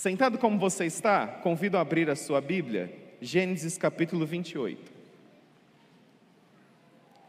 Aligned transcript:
Sentado 0.00 0.38
como 0.38 0.58
você 0.58 0.86
está, 0.86 1.26
convido 1.26 1.76
a 1.76 1.82
abrir 1.82 2.08
a 2.08 2.16
sua 2.16 2.40
Bíblia, 2.40 2.90
Gênesis 3.20 3.76
capítulo 3.76 4.24
28. 4.24 4.90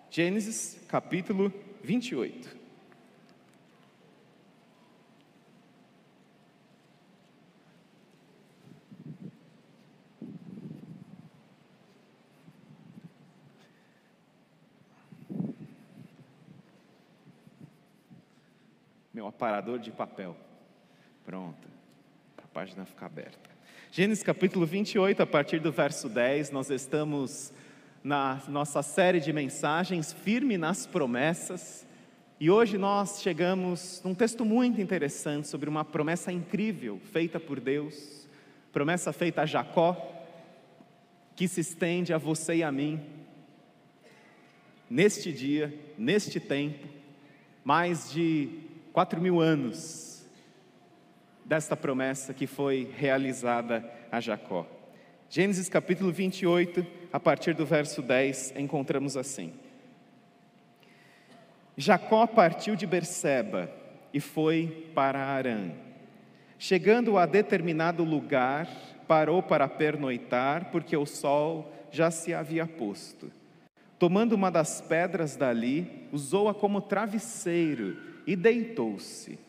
Gênesis 0.10 0.80
capítulo 0.88 1.54
28. 1.84 2.56
Meu 19.14 19.28
aparador 19.28 19.78
de 19.78 19.92
papel. 19.92 20.38
Pronto 21.26 21.81
página 22.54 22.84
fica 22.86 23.06
aberta. 23.06 23.50
Gênesis 23.92 24.24
capítulo 24.24 24.66
28, 24.66 25.24
a 25.24 25.26
partir 25.26 25.60
do 25.60 25.72
verso 25.72 26.10
10, 26.10 26.52
nós 26.52 26.70
estamos 26.70 27.54
na 28.04 28.42
nossa 28.50 28.84
série 28.84 29.22
de 29.22 29.32
mensagens 29.32 30.12
firme 30.12 30.58
nas 30.58 30.86
promessas. 30.86 31.88
E 32.42 32.52
hoje 32.52 32.78
nós 32.78 33.22
chegamos 33.22 34.02
num 34.04 34.14
texto 34.14 34.44
muito 34.44 34.82
interessante 34.82 35.48
sobre 35.48 35.70
uma 35.70 35.86
promessa 35.86 36.30
incrível 36.30 37.00
feita 37.14 37.40
por 37.40 37.58
Deus, 37.58 38.28
promessa 38.74 39.14
feita 39.14 39.44
a 39.44 39.46
Jacó, 39.46 39.96
que 41.38 41.48
se 41.48 41.62
estende 41.62 42.14
a 42.14 42.18
você 42.18 42.56
e 42.56 42.64
a 42.64 42.72
mim, 42.72 43.00
neste 44.90 45.32
dia, 45.32 45.74
neste 45.98 46.38
tempo, 46.38 46.86
mais 47.64 48.12
de 48.12 48.50
quatro 48.92 49.22
mil 49.22 49.40
anos 49.40 50.11
desta 51.46 51.76
promessa 51.76 52.34
que 52.34 52.48
foi 52.48 52.92
realizada 52.98 53.84
a 54.12 54.20
Jacó. 54.20 54.66
Gênesis 55.30 55.70
capítulo 55.70 56.12
28, 56.12 56.86
a 57.12 57.20
partir 57.20 57.54
do 57.54 57.66
verso 57.66 58.02
10, 58.02 58.54
encontramos 58.58 59.16
assim: 59.16 59.54
Jacó 61.78 62.28
partiu 62.28 62.76
de 62.76 62.86
Berseba 62.86 63.72
e 64.14 64.20
foi 64.20 64.92
para 64.94 65.20
Arã. 65.20 65.72
Chegando 66.60 67.18
a 67.18 67.26
determinado 67.26 68.04
lugar, 68.04 68.68
parou 69.08 69.42
para 69.42 69.68
pernoitar, 69.68 70.66
porque 70.72 70.96
o 70.96 71.06
sol 71.06 71.74
já 71.92 72.12
se 72.12 72.34
havia 72.34 72.68
posto. 72.68 73.32
Tomando 73.98 74.34
uma 74.34 74.50
das 74.50 74.82
pedras 74.82 75.36
dali, 75.36 76.08
usou-a 76.12 76.54
como 76.54 76.82
travesseiro 76.82 77.98
e 78.26 78.36
deitou-se. 78.36 79.40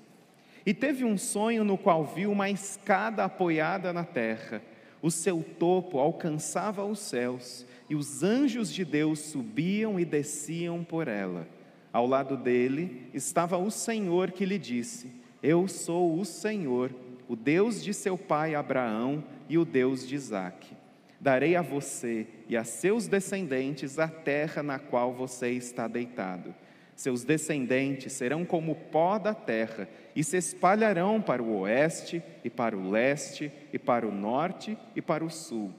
E 0.64 0.72
teve 0.72 1.04
um 1.04 1.18
sonho 1.18 1.64
no 1.64 1.76
qual 1.76 2.04
viu 2.04 2.30
uma 2.30 2.48
escada 2.48 3.24
apoiada 3.24 3.92
na 3.92 4.04
terra. 4.04 4.62
O 5.00 5.10
seu 5.10 5.42
topo 5.42 5.98
alcançava 5.98 6.84
os 6.84 7.00
céus, 7.00 7.66
e 7.90 7.96
os 7.96 8.22
anjos 8.22 8.72
de 8.72 8.84
Deus 8.84 9.18
subiam 9.18 9.98
e 9.98 10.04
desciam 10.04 10.84
por 10.84 11.08
ela. 11.08 11.48
Ao 11.92 12.06
lado 12.06 12.36
dele 12.36 13.08
estava 13.12 13.58
o 13.58 13.70
Senhor 13.70 14.30
que 14.30 14.46
lhe 14.46 14.58
disse: 14.58 15.10
Eu 15.42 15.66
sou 15.66 16.18
o 16.18 16.24
Senhor, 16.24 16.94
o 17.28 17.34
Deus 17.34 17.82
de 17.82 17.92
seu 17.92 18.16
pai 18.16 18.54
Abraão 18.54 19.24
e 19.48 19.58
o 19.58 19.64
Deus 19.64 20.06
de 20.06 20.14
Isaque. 20.14 20.76
Darei 21.20 21.56
a 21.56 21.62
você 21.62 22.26
e 22.48 22.56
a 22.56 22.64
seus 22.64 23.08
descendentes 23.08 23.98
a 23.98 24.08
terra 24.08 24.62
na 24.62 24.78
qual 24.78 25.12
você 25.12 25.50
está 25.50 25.88
deitado 25.88 26.54
seus 26.96 27.24
descendentes 27.24 28.12
serão 28.12 28.44
como 28.44 28.74
pó 28.74 29.18
da 29.18 29.34
terra 29.34 29.88
e 30.14 30.22
se 30.22 30.36
espalharão 30.36 31.20
para 31.20 31.42
o 31.42 31.60
oeste 31.60 32.22
e 32.44 32.50
para 32.50 32.76
o 32.76 32.90
leste 32.90 33.50
e 33.72 33.78
para 33.78 34.06
o 34.06 34.12
norte 34.12 34.76
e 34.94 35.00
para 35.00 35.24
o 35.24 35.30
sul. 35.30 35.72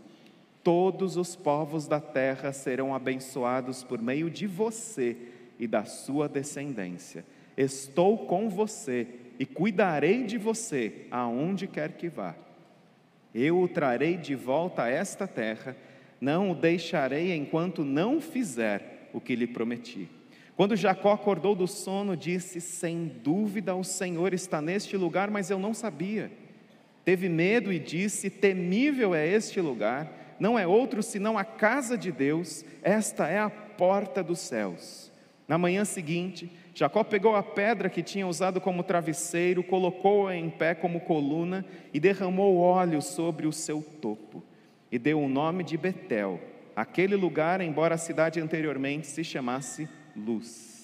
Todos 0.64 1.17
os 1.17 1.36
povos 1.36 1.88
da 1.88 2.00
terra 2.00 2.52
serão 2.52 2.95
abençoados 2.95 3.84
por 3.84 4.02
meio 4.02 4.30
de 4.30 4.47
você 4.47 5.16
e 5.59 5.68
da 5.68 5.84
sua 5.84 6.28
descendência. 6.28 7.25
Estou 7.56 8.25
com 8.25 8.50
você 8.50 9.07
e 9.38 9.45
cuidarei 9.45 10.24
de 10.24 10.38
você 10.38 11.06
aonde 11.12 11.68
quer 11.68 11.94
que 11.94 12.09
vá. 12.09 12.35
Eu 13.35 13.59
o 13.59 13.68
trarei 13.68 14.18
de 14.18 14.35
volta 14.35 14.84
a 14.84 14.90
esta 14.90 15.28
terra, 15.28 15.75
não 16.19 16.51
o 16.51 16.56
deixarei 16.56 17.35
enquanto 17.35 17.84
não 17.84 18.22
fizer 18.22 19.09
o 19.13 19.19
que 19.19 19.35
lhe 19.35 19.47
prometi. 19.47 20.09
Quando 20.56 20.75
Jacó 20.75 21.12
acordou 21.12 21.56
do 21.56 21.68
sono, 21.68 22.16
disse: 22.16 22.62
Sem 22.62 23.08
dúvida 23.24 23.75
o 23.75 23.84
Senhor 23.84 24.34
está 24.34 24.62
neste 24.62 24.96
lugar, 24.96 25.31
mas 25.31 25.50
eu 25.50 25.58
não 25.58 25.74
sabia. 25.74 26.31
Teve 27.03 27.28
medo 27.28 27.74
e 27.74 27.80
disse: 27.80 28.30
Temível 28.30 29.16
é 29.16 29.28
este 29.28 29.59
lugar, 29.59 30.36
não 30.40 30.58
é 30.58 30.68
outro 30.68 31.02
senão 31.02 31.38
a 31.38 31.44
casa 31.44 31.97
de 31.97 32.12
Deus, 32.12 32.63
esta 32.84 33.28
é 33.28 33.40
a 33.40 33.50
porta 33.50 34.24
dos 34.24 34.40
céus. 34.40 35.12
Na 35.47 35.58
manhã 35.58 35.84
seguinte, 35.84 36.52
Jacó 36.74 37.03
pegou 37.03 37.36
a 37.36 37.44
pedra 37.44 37.90
que 37.90 38.02
tinha 38.02 38.28
usado 38.28 38.62
como 38.62 38.84
travesseiro, 38.84 39.63
colocou-a 39.63 40.36
em 40.36 40.50
pé 40.50 40.74
como 40.74 41.02
coluna 41.02 41.66
e 41.94 42.00
derramou 42.00 42.58
óleo 42.58 43.02
sobre 43.02 43.46
o 43.46 43.52
seu 43.52 43.81
topo. 43.81 44.44
E 44.92 44.97
deu 44.97 45.19
o 45.19 45.28
nome 45.28 45.63
de 45.63 45.75
Betel, 45.75 46.40
aquele 46.75 47.16
lugar, 47.16 47.59
embora 47.59 47.96
a 47.96 47.97
cidade 47.97 48.40
anteriormente 48.40 49.08
se 49.08 49.24
chamasse 49.24 49.90
luz. 50.16 50.84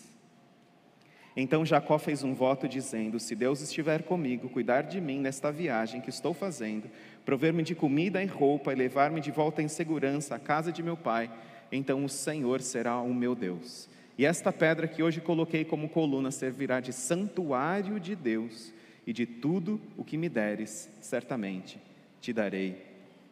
Então 1.36 1.66
Jacó 1.66 1.98
fez 1.98 2.24
um 2.24 2.34
voto 2.34 2.68
dizendo: 2.68 3.20
Se 3.20 3.36
Deus 3.36 3.62
estiver 3.62 4.04
comigo, 4.04 4.50
cuidar 4.50 4.82
de 4.82 5.00
mim 5.00 5.20
nesta 5.20 5.52
viagem 5.52 6.02
que 6.02 6.10
estou 6.10 6.34
fazendo, 6.34 6.90
prover-me 7.26 7.64
de 7.64 7.76
comida 7.76 8.22
e 8.22 8.26
roupa 8.26 8.74
e 8.74 8.76
levar-me 8.76 9.22
de 9.22 9.32
volta 9.32 9.62
em 9.62 9.68
segurança 9.68 10.36
à 10.36 10.40
casa 10.40 10.72
de 10.72 10.84
meu 10.84 10.98
pai, 10.98 11.32
então 11.72 12.04
o 12.04 12.10
Senhor 12.10 12.62
será 12.62 13.00
o 13.00 13.14
meu 13.14 13.36
Deus. 13.36 13.88
E 14.18 14.26
esta 14.26 14.52
pedra 14.52 14.88
que 14.88 15.02
hoje 15.02 15.22
coloquei 15.22 15.64
como 15.64 15.88
coluna 15.88 16.30
servirá 16.30 16.82
de 16.82 16.92
santuário 16.92 18.00
de 18.00 18.16
Deus, 18.16 18.74
e 19.08 19.14
de 19.14 19.26
tudo 19.26 19.80
o 19.98 20.04
que 20.04 20.18
me 20.18 20.30
deres, 20.30 20.90
certamente 21.02 21.80
te 22.22 22.34
darei 22.34 22.86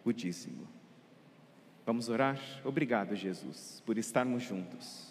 o 0.04 0.12
dízimo. 0.12 0.66
Vamos 1.86 2.10
orar? 2.10 2.40
Obrigado, 2.64 3.16
Jesus, 3.16 3.84
por 3.86 3.98
estarmos 3.98 4.44
juntos 4.44 5.07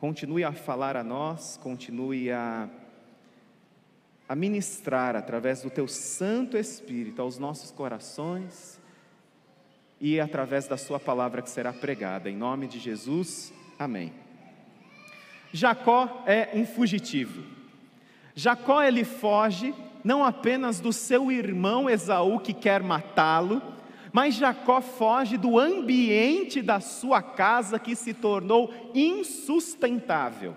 continue 0.00 0.42
a 0.42 0.50
falar 0.50 0.96
a 0.96 1.04
nós, 1.04 1.60
continue 1.62 2.30
a, 2.32 2.70
a 4.26 4.34
ministrar 4.34 5.14
através 5.14 5.60
do 5.60 5.68
teu 5.68 5.86
Santo 5.86 6.56
Espírito 6.56 7.20
aos 7.20 7.36
nossos 7.36 7.70
corações 7.70 8.80
e 10.00 10.18
através 10.18 10.66
da 10.66 10.78
Sua 10.78 10.98
palavra 10.98 11.42
que 11.42 11.50
será 11.50 11.70
pregada. 11.70 12.30
Em 12.30 12.34
nome 12.34 12.66
de 12.66 12.78
Jesus, 12.78 13.52
amém. 13.78 14.10
Jacó 15.52 16.24
é 16.26 16.48
um 16.54 16.64
fugitivo. 16.64 17.44
Jacó 18.34 18.82
ele 18.82 19.04
foge 19.04 19.74
não 20.02 20.24
apenas 20.24 20.80
do 20.80 20.94
seu 20.94 21.30
irmão 21.30 21.90
Esaú 21.90 22.40
que 22.40 22.54
quer 22.54 22.82
matá-lo, 22.82 23.60
mas 24.12 24.34
Jacó 24.34 24.80
foge 24.80 25.36
do 25.36 25.58
ambiente 25.58 26.62
da 26.62 26.80
sua 26.80 27.22
casa 27.22 27.78
que 27.78 27.94
se 27.94 28.14
tornou 28.14 28.72
insustentável. 28.94 30.56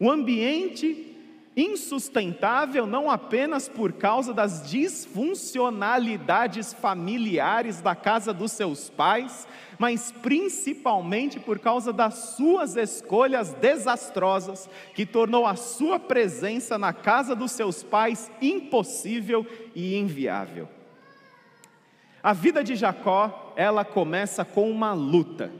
Um 0.00 0.10
ambiente 0.10 1.12
insustentável 1.56 2.86
não 2.86 3.10
apenas 3.10 3.68
por 3.68 3.92
causa 3.92 4.32
das 4.32 4.70
disfuncionalidades 4.70 6.72
familiares 6.72 7.80
da 7.80 7.94
casa 7.94 8.32
dos 8.32 8.50
seus 8.52 8.88
pais, 8.88 9.46
mas 9.78 10.10
principalmente 10.22 11.38
por 11.38 11.58
causa 11.58 11.92
das 11.92 12.36
suas 12.36 12.74
escolhas 12.76 13.52
desastrosas, 13.54 14.70
que 14.94 15.04
tornou 15.04 15.46
a 15.46 15.56
sua 15.56 15.98
presença 15.98 16.78
na 16.78 16.94
casa 16.94 17.36
dos 17.36 17.52
seus 17.52 17.82
pais 17.82 18.30
impossível 18.40 19.46
e 19.74 19.96
inviável. 19.96 20.68
A 22.22 22.32
vida 22.32 22.62
de 22.62 22.76
Jacó, 22.76 23.52
ela 23.56 23.84
começa 23.84 24.44
com 24.44 24.70
uma 24.70 24.92
luta. 24.92 25.50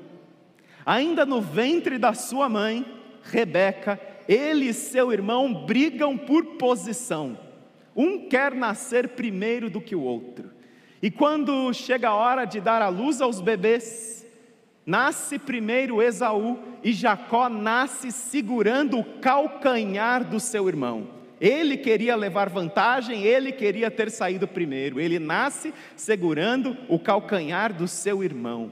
Ainda 0.87 1.27
no 1.27 1.41
ventre 1.41 1.99
da 1.99 2.15
sua 2.15 2.49
mãe, 2.49 2.87
Rebeca, 3.25 4.01
ele 4.29 4.67
e 4.67 4.75
seu 4.75 5.13
irmão 5.13 5.53
brigam 5.53 6.17
por 6.17 6.45
posição. 6.57 7.37
Um 7.95 8.29
quer 8.29 8.55
nascer 8.55 9.09
primeiro 9.11 9.69
do 9.69 9.81
que 9.81 9.95
o 9.95 10.03
outro. 10.03 10.51
E 11.03 11.11
quando 11.11 11.73
chega 11.73 12.11
a 12.11 12.15
hora 12.15 12.45
de 12.45 12.61
dar 12.61 12.81
a 12.81 12.89
luz 12.89 13.21
aos 13.21 13.41
bebês, 13.41 14.25
nasce 14.87 15.39
primeiro 15.39 16.01
Esaú 16.01 16.59
e 16.83 16.93
Jacó 16.93 17.49
nasce 17.49 18.13
segurando 18.13 18.99
o 19.01 19.05
calcanhar 19.21 20.25
do 20.25 20.39
seu 20.39 20.69
irmão. 20.69 21.22
Ele 21.43 21.77
queria 21.77 22.15
levar 22.15 22.49
vantagem, 22.49 23.25
ele 23.25 23.51
queria 23.51 23.91
ter 23.91 24.13
saído 24.13 24.47
primeiro. 24.47 25.01
Ele 25.01 25.19
nasce 25.19 25.75
segurando 25.97 26.79
o 26.89 27.01
calcanhar 27.01 27.73
do 27.73 27.89
seu 27.89 28.23
irmão. 28.23 28.71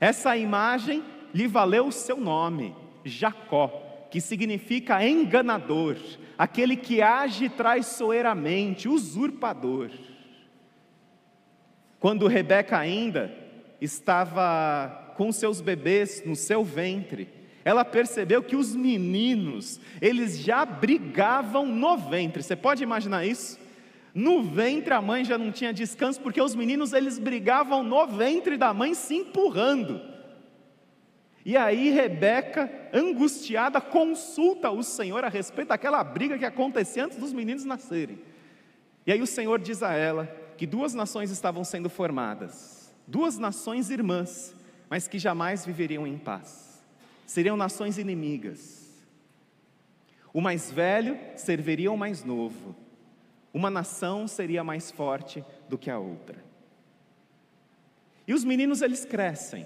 Essa 0.00 0.34
imagem 0.34 1.04
lhe 1.34 1.46
valeu 1.46 1.88
o 1.88 1.92
seu 1.92 2.16
nome, 2.16 2.74
Jacó, 3.04 4.06
que 4.10 4.18
significa 4.18 5.06
enganador, 5.06 5.98
aquele 6.38 6.74
que 6.74 7.02
age 7.02 7.50
traiçoeiramente, 7.50 8.88
usurpador. 8.88 9.90
Quando 11.98 12.26
Rebeca 12.26 12.78
ainda 12.78 13.30
estava 13.78 15.12
com 15.18 15.30
seus 15.30 15.60
bebês 15.60 16.22
no 16.24 16.34
seu 16.34 16.64
ventre, 16.64 17.39
ela 17.64 17.84
percebeu 17.84 18.42
que 18.42 18.56
os 18.56 18.74
meninos, 18.74 19.80
eles 20.00 20.38
já 20.38 20.64
brigavam 20.64 21.66
no 21.66 21.96
ventre. 21.96 22.42
Você 22.42 22.56
pode 22.56 22.82
imaginar 22.82 23.26
isso? 23.26 23.58
No 24.14 24.42
ventre 24.42 24.92
a 24.94 25.00
mãe 25.00 25.24
já 25.24 25.38
não 25.38 25.52
tinha 25.52 25.72
descanso, 25.72 26.20
porque 26.20 26.40
os 26.40 26.54
meninos 26.54 26.92
eles 26.92 27.18
brigavam 27.18 27.82
no 27.82 28.06
ventre 28.06 28.56
da 28.56 28.72
mãe 28.72 28.94
se 28.94 29.14
empurrando. 29.14 30.00
E 31.44 31.56
aí 31.56 31.90
Rebeca, 31.90 32.70
angustiada, 32.92 33.80
consulta 33.80 34.70
o 34.70 34.82
Senhor 34.82 35.24
a 35.24 35.28
respeito 35.28 35.68
daquela 35.68 36.02
briga 36.02 36.38
que 36.38 36.44
acontecia 36.44 37.04
antes 37.04 37.18
dos 37.18 37.32
meninos 37.32 37.64
nascerem. 37.64 38.18
E 39.06 39.12
aí 39.12 39.22
o 39.22 39.26
Senhor 39.26 39.58
diz 39.58 39.82
a 39.82 39.92
ela 39.92 40.26
que 40.56 40.66
duas 40.66 40.92
nações 40.92 41.30
estavam 41.30 41.64
sendo 41.64 41.88
formadas, 41.88 42.94
duas 43.06 43.38
nações 43.38 43.90
irmãs, 43.90 44.54
mas 44.90 45.08
que 45.08 45.18
jamais 45.18 45.64
viveriam 45.64 46.06
em 46.06 46.18
paz. 46.18 46.69
Seriam 47.30 47.56
nações 47.56 47.96
inimigas. 47.96 48.90
O 50.34 50.40
mais 50.40 50.68
velho 50.68 51.16
serviria 51.36 51.88
ao 51.88 51.96
mais 51.96 52.24
novo. 52.24 52.74
Uma 53.54 53.70
nação 53.70 54.26
seria 54.26 54.64
mais 54.64 54.90
forte 54.90 55.44
do 55.68 55.78
que 55.78 55.88
a 55.88 55.96
outra. 55.96 56.42
E 58.26 58.34
os 58.34 58.42
meninos 58.42 58.82
eles 58.82 59.04
crescem. 59.04 59.64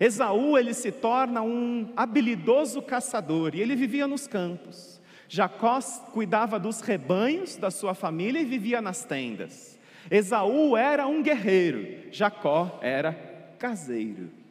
Esaú 0.00 0.56
ele 0.56 0.72
se 0.72 0.90
torna 0.90 1.42
um 1.42 1.92
habilidoso 1.94 2.80
caçador 2.80 3.54
e 3.54 3.60
ele 3.60 3.76
vivia 3.76 4.08
nos 4.08 4.26
campos. 4.26 4.98
Jacó 5.28 5.78
cuidava 6.14 6.58
dos 6.58 6.80
rebanhos 6.80 7.56
da 7.56 7.70
sua 7.70 7.92
família 7.92 8.40
e 8.40 8.44
vivia 8.46 8.80
nas 8.80 9.04
tendas. 9.04 9.78
Esaú 10.10 10.74
era 10.74 11.06
um 11.06 11.22
guerreiro, 11.22 12.10
Jacó 12.10 12.78
era 12.80 13.12
caseiro. 13.58 14.45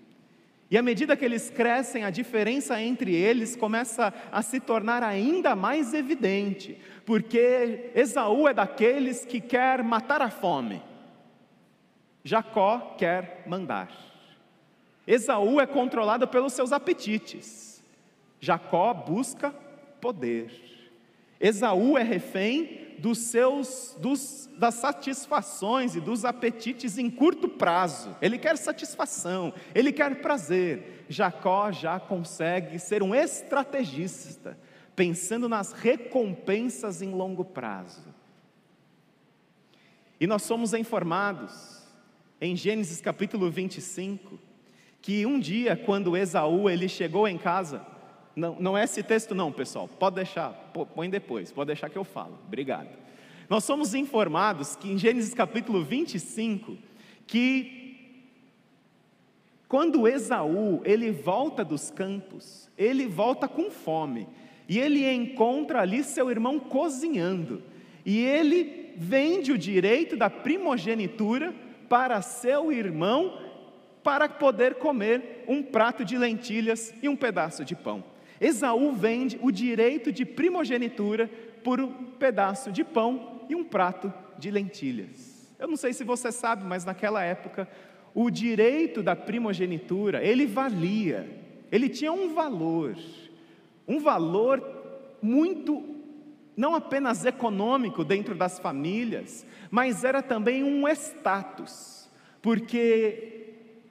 E 0.76 0.78
à 0.78 0.82
medida 0.82 1.16
que 1.16 1.24
eles 1.24 1.50
crescem, 1.50 2.04
a 2.04 2.10
diferença 2.10 2.82
entre 2.82 3.16
eles 3.16 3.56
começa 3.56 4.14
a 4.30 4.42
se 4.42 4.60
tornar 4.60 5.04
ainda 5.04 5.56
mais 5.56 5.94
evidente, 5.94 6.78
porque 7.06 7.92
Esaú 7.96 8.46
é 8.46 8.54
daqueles 8.54 9.24
que 9.24 9.40
quer 9.40 9.82
matar 9.82 10.22
a 10.22 10.30
fome, 10.30 10.82
Jacó 12.26 12.94
quer 12.98 13.46
mandar. 13.48 13.90
Esaú 15.08 15.62
é 15.62 15.66
controlado 15.66 16.28
pelos 16.28 16.52
seus 16.52 16.74
apetites, 16.74 17.82
Jacó 18.42 18.94
busca 18.94 19.56
poder. 20.02 20.52
Esaú 21.40 21.98
é 21.98 22.04
refém 22.04 22.85
dos 23.00 23.18
seus 23.20 23.96
dos, 24.00 24.50
das 24.58 24.76
satisfações 24.76 25.96
e 25.96 26.02
dos 26.02 26.26
apetites 26.26 26.98
em 26.98 27.10
curto 27.10 27.48
prazo. 27.48 28.16
Ele 28.22 28.38
quer 28.38 28.58
satisfação, 28.58 29.54
ele 29.74 29.92
quer 29.92 30.22
prazer. 30.22 31.06
Jacó 31.08 31.72
já 31.72 32.00
consegue 32.00 32.80
ser 32.80 33.04
um 33.04 33.14
estrategista, 33.14 34.58
pensando 34.96 35.48
nas 35.48 35.72
recompensas 35.72 37.02
em 37.02 37.12
longo 37.12 37.46
prazo. 37.46 38.04
E 40.20 40.26
nós 40.26 40.44
somos 40.44 40.74
informados 40.74 41.84
em 42.40 42.56
Gênesis 42.56 43.02
capítulo 43.02 43.52
25 43.52 44.40
que 45.02 45.24
um 45.24 45.40
dia, 45.40 45.76
quando 45.76 46.18
Esaú 46.18 46.68
ele 46.68 46.90
chegou 46.90 47.28
em 47.28 47.38
casa, 47.38 47.86
não, 48.36 48.58
não 48.60 48.78
é 48.78 48.84
esse 48.84 49.02
texto 49.02 49.34
não, 49.34 49.52
pessoal, 49.52 49.88
pode 49.88 50.18
deixar, 50.18 50.50
põe 50.94 51.10
depois, 51.10 51.52
pode 51.52 51.68
deixar 51.68 51.90
que 51.90 51.98
eu 51.98 52.04
falo, 52.04 52.38
obrigado. 52.46 52.90
Nós 53.50 53.64
somos 53.64 53.94
informados 53.94 54.76
que 54.76 54.92
em 54.92 54.98
Gênesis 54.98 55.34
capítulo 55.34 55.84
25, 55.84 56.78
que 57.26 57.86
quando 59.68 60.08
Esaú 60.08 60.82
ele 60.84 61.12
volta 61.12 61.64
dos 61.64 61.90
campos, 61.90 62.70
ele 62.78 63.08
volta 63.08 63.48
com 63.48 63.72
fome, 63.72 64.28
e 64.68 64.80
ele 64.80 65.10
encontra 65.10 65.82
ali 65.82 66.04
seu 66.04 66.30
irmão 66.30 66.60
cozinhando, 66.60 67.64
e 68.06 68.20
ele 68.20 68.94
vende 68.98 69.52
o 69.52 69.58
direito 69.58 70.18
da 70.18 70.30
primogenitura 70.30 71.54
para 71.88 72.22
seu 72.22 72.72
irmão 72.72 73.40
para 74.04 74.28
poder 74.28 74.76
comer 74.76 75.44
um 75.48 75.64
prato 75.64 76.04
de 76.04 76.18
lentilhas 76.18 76.94
e 77.02 77.10
um 77.10 77.16
pedaço 77.16 77.64
de 77.64 77.76
pão. 77.76 78.04
Esaú 78.46 78.92
vende 78.92 79.40
o 79.42 79.52
direito 79.52 80.12
de 80.12 80.24
primogenitura 80.24 81.28
por 81.64 81.82
um 81.82 81.92
pedaço 82.12 82.72
de 82.72 82.84
pão 82.84 83.42
e 83.50 83.56
um 83.56 83.64
prato 83.64 84.14
de 84.38 84.52
lentilhas. 84.52 85.52
Eu 85.58 85.68
não 85.68 85.76
sei 85.76 85.94
se 85.94 86.04
você 86.04 86.32
sabe, 86.32 86.64
mas 86.64 86.86
naquela 86.86 87.24
época 87.24 87.68
o 88.14 88.30
direito 88.30 89.02
da 89.02 89.16
primogenitura, 89.16 90.24
ele 90.24 90.46
valia, 90.46 91.28
ele 91.72 91.90
tinha 91.90 92.14
um 92.14 92.34
valor, 92.34 92.96
um 93.88 94.00
valor 94.00 94.64
muito 95.22 95.84
não 96.56 96.76
apenas 96.76 97.26
econômico 97.26 98.06
dentro 98.06 98.36
das 98.36 98.60
famílias, 98.60 99.46
mas 99.70 100.04
era 100.04 100.22
também 100.22 100.64
um 100.64 100.88
status, 100.88 102.10
porque 102.42 103.35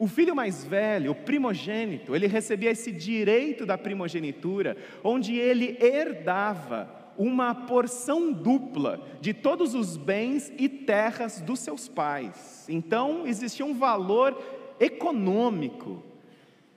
o 0.05 0.07
filho 0.07 0.37
mais 0.37 0.63
velho, 0.63 1.13
o 1.13 1.15
primogênito, 1.15 2.15
ele 2.15 2.27
recebia 2.27 2.71
esse 2.71 2.93
direito 2.93 3.65
da 3.65 3.79
primogenitura, 3.79 4.77
onde 5.03 5.35
ele 5.35 5.79
herdava 5.81 6.95
uma 7.17 7.55
porção 7.55 8.31
dupla 8.31 9.01
de 9.23 9.33
todos 9.33 9.75
os 9.75 9.97
bens 9.97 10.53
e 10.59 10.69
terras 10.69 11.41
dos 11.41 11.61
seus 11.61 11.89
pais. 11.89 12.67
Então, 12.69 13.27
existia 13.27 13.65
um 13.65 13.73
valor 13.73 14.39
econômico 14.79 16.05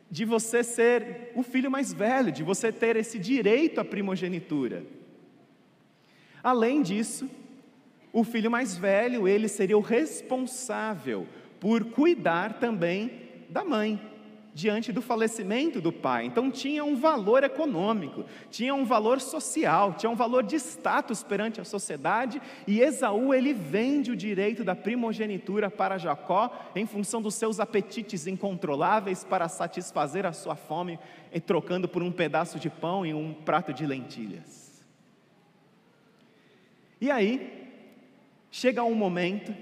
de 0.09 0.23
você 0.23 0.63
ser 0.63 1.33
o 1.35 1.43
filho 1.43 1.69
mais 1.69 1.91
velho, 1.91 2.31
de 2.31 2.43
você 2.43 2.71
ter 2.71 2.95
esse 2.95 3.19
direito 3.19 3.81
à 3.81 3.83
primogenitura. 3.83 4.85
Além 6.41 6.81
disso, 6.81 7.29
o 8.13 8.23
filho 8.23 8.49
mais 8.49 8.77
velho, 8.77 9.27
ele 9.27 9.49
seria 9.49 9.77
o 9.77 9.81
responsável 9.81 11.27
por 11.59 11.85
cuidar 11.85 12.59
também 12.59 13.11
da 13.49 13.63
mãe, 13.63 13.99
diante 14.57 14.91
do 14.91 15.03
falecimento 15.03 15.79
do 15.79 15.93
pai. 15.93 16.25
Então 16.25 16.49
tinha 16.49 16.83
um 16.83 16.95
valor 16.95 17.43
econômico, 17.43 18.25
tinha 18.49 18.73
um 18.73 18.83
valor 18.83 19.21
social, 19.21 19.93
tinha 19.93 20.09
um 20.09 20.15
valor 20.15 20.41
de 20.41 20.55
status 20.55 21.21
perante 21.21 21.61
a 21.61 21.63
sociedade, 21.63 22.41
e 22.65 22.81
Esaú 22.81 23.35
ele 23.35 23.53
vende 23.53 24.11
o 24.11 24.15
direito 24.15 24.63
da 24.63 24.75
primogenitura 24.75 25.69
para 25.69 25.99
Jacó 25.99 26.51
em 26.75 26.87
função 26.87 27.21
dos 27.21 27.35
seus 27.35 27.59
apetites 27.59 28.25
incontroláveis 28.25 29.23
para 29.23 29.47
satisfazer 29.47 30.25
a 30.25 30.33
sua 30.33 30.55
fome, 30.55 30.97
trocando 31.45 31.87
por 31.87 32.01
um 32.01 32.11
pedaço 32.11 32.57
de 32.57 32.69
pão 32.69 33.05
e 33.05 33.13
um 33.13 33.35
prato 33.35 33.71
de 33.71 33.85
lentilhas. 33.85 34.83
E 36.99 37.11
aí 37.11 37.69
chega 38.49 38.83
um 38.83 38.95
momento 38.95 39.53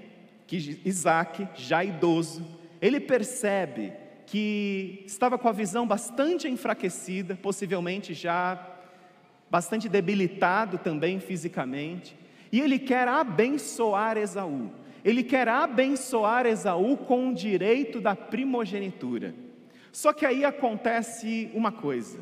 que 0.46 0.80
Isaac, 0.84 1.48
já 1.54 1.84
idoso, 1.84 2.44
ele 2.80 3.00
percebe 3.00 3.92
que 4.26 5.02
estava 5.06 5.38
com 5.38 5.48
a 5.48 5.52
visão 5.52 5.86
bastante 5.86 6.48
enfraquecida, 6.48 7.36
possivelmente 7.36 8.12
já 8.12 8.74
bastante 9.50 9.88
debilitado 9.88 10.78
também 10.78 11.20
fisicamente, 11.20 12.16
e 12.50 12.60
ele 12.60 12.78
quer 12.78 13.06
abençoar 13.08 14.16
Esaú. 14.16 14.70
Ele 15.04 15.22
quer 15.22 15.46
abençoar 15.46 16.46
Esaú 16.46 16.96
com 16.96 17.28
o 17.28 17.34
direito 17.34 18.00
da 18.00 18.16
primogenitura. 18.16 19.34
Só 19.92 20.12
que 20.12 20.26
aí 20.26 20.44
acontece 20.44 21.48
uma 21.54 21.70
coisa. 21.70 22.18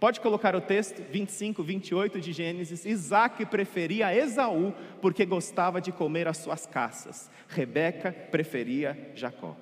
Pode 0.00 0.20
colocar 0.20 0.54
o 0.54 0.60
texto 0.60 1.02
25, 1.10 1.60
28 1.62 2.20
de 2.20 2.32
Gênesis. 2.32 2.84
Isaac 2.84 3.44
preferia 3.46 4.14
Esaú 4.14 4.72
porque 5.00 5.26
gostava 5.26 5.80
de 5.80 5.90
comer 5.90 6.28
as 6.28 6.36
suas 6.36 6.66
caças. 6.66 7.28
Rebeca 7.48 8.12
preferia 8.12 9.10
Jacó. 9.16 9.56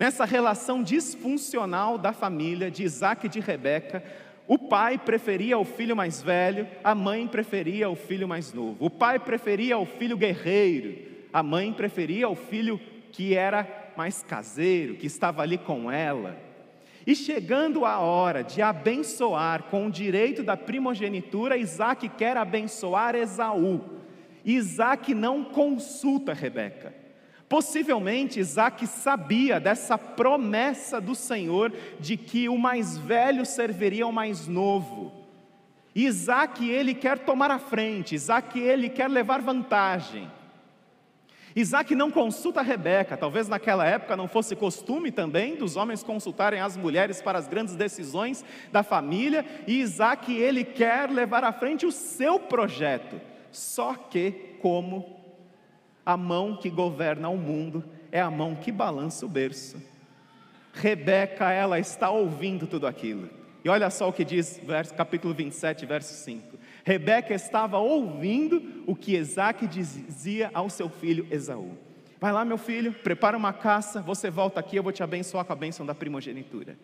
Nessa 0.00 0.24
relação 0.24 0.82
disfuncional 0.82 1.98
da 1.98 2.12
família 2.14 2.70
de 2.70 2.82
Isaac 2.82 3.26
e 3.26 3.28
de 3.28 3.40
Rebeca, 3.40 4.02
o 4.46 4.56
pai 4.56 4.96
preferia 4.96 5.58
o 5.58 5.64
filho 5.64 5.94
mais 5.94 6.22
velho, 6.22 6.66
a 6.82 6.94
mãe 6.94 7.28
preferia 7.28 7.90
o 7.90 7.96
filho 7.96 8.26
mais 8.26 8.54
novo. 8.54 8.76
O 8.78 8.88
pai 8.88 9.18
preferia 9.18 9.76
o 9.76 9.84
filho 9.84 10.16
guerreiro, 10.16 10.96
a 11.30 11.42
mãe 11.42 11.74
preferia 11.74 12.26
o 12.26 12.34
filho 12.34 12.80
que 13.12 13.34
era 13.34 13.92
mais 13.94 14.22
caseiro, 14.22 14.94
que 14.94 15.06
estava 15.06 15.42
ali 15.42 15.58
com 15.58 15.90
ela. 15.90 16.47
E 17.08 17.16
chegando 17.16 17.86
a 17.86 18.00
hora 18.00 18.44
de 18.44 18.60
abençoar 18.60 19.62
com 19.70 19.86
o 19.86 19.90
direito 19.90 20.42
da 20.42 20.58
primogenitura, 20.58 21.56
Isaac 21.56 22.06
quer 22.06 22.36
abençoar 22.36 23.14
Esaú. 23.14 23.80
Isaac 24.44 25.14
não 25.14 25.42
consulta 25.42 26.34
Rebeca. 26.34 26.94
Possivelmente 27.48 28.38
Isaac 28.38 28.86
sabia 28.86 29.58
dessa 29.58 29.96
promessa 29.96 31.00
do 31.00 31.14
Senhor 31.14 31.72
de 31.98 32.18
que 32.18 32.46
o 32.46 32.58
mais 32.58 32.98
velho 32.98 33.46
serviria 33.46 34.04
ao 34.04 34.12
mais 34.12 34.46
novo. 34.46 35.10
Isaac 35.94 36.68
ele 36.68 36.92
quer 36.92 37.20
tomar 37.20 37.50
a 37.50 37.58
frente, 37.58 38.16
Isaac 38.16 38.60
ele 38.60 38.90
quer 38.90 39.08
levar 39.08 39.40
vantagem. 39.40 40.30
Isaac 41.60 41.92
não 41.92 42.08
consulta 42.08 42.62
Rebeca, 42.62 43.16
talvez 43.16 43.48
naquela 43.48 43.84
época 43.84 44.16
não 44.16 44.28
fosse 44.28 44.54
costume 44.54 45.10
também 45.10 45.56
dos 45.56 45.76
homens 45.76 46.04
consultarem 46.04 46.60
as 46.60 46.76
mulheres 46.76 47.20
para 47.20 47.36
as 47.36 47.48
grandes 47.48 47.74
decisões 47.74 48.44
da 48.70 48.84
família, 48.84 49.44
e 49.66 49.80
Isaac 49.80 50.32
ele 50.32 50.62
quer 50.62 51.10
levar 51.10 51.42
à 51.42 51.52
frente 51.52 51.84
o 51.84 51.90
seu 51.90 52.38
projeto, 52.38 53.20
só 53.50 53.94
que 53.94 54.56
como 54.62 55.18
a 56.06 56.16
mão 56.16 56.56
que 56.56 56.70
governa 56.70 57.28
o 57.28 57.36
mundo 57.36 57.84
é 58.12 58.20
a 58.20 58.30
mão 58.30 58.54
que 58.54 58.70
balança 58.70 59.26
o 59.26 59.28
berço. 59.28 59.82
Rebeca, 60.72 61.50
ela 61.50 61.80
está 61.80 62.08
ouvindo 62.08 62.68
tudo 62.68 62.86
aquilo. 62.86 63.28
E 63.64 63.68
olha 63.68 63.90
só 63.90 64.08
o 64.08 64.12
que 64.12 64.24
diz 64.24 64.60
capítulo 64.96 65.34
27, 65.34 65.84
verso 65.84 66.14
5. 66.24 66.57
Rebeca 66.88 67.34
estava 67.34 67.76
ouvindo 67.76 68.82
o 68.86 68.96
que 68.96 69.14
Isaac 69.14 69.66
dizia 69.66 70.50
ao 70.54 70.70
seu 70.70 70.88
filho 70.88 71.26
Esaú. 71.30 71.76
Vai 72.18 72.32
lá, 72.32 72.46
meu 72.46 72.56
filho, 72.56 72.94
prepara 72.94 73.36
uma 73.36 73.52
caça, 73.52 74.00
você 74.00 74.30
volta 74.30 74.58
aqui, 74.58 74.76
eu 74.76 74.82
vou 74.82 74.90
te 74.90 75.02
abençoar 75.02 75.44
com 75.44 75.52
a 75.52 75.56
bênção 75.56 75.84
da 75.84 75.94
primogenitura. 75.94 76.78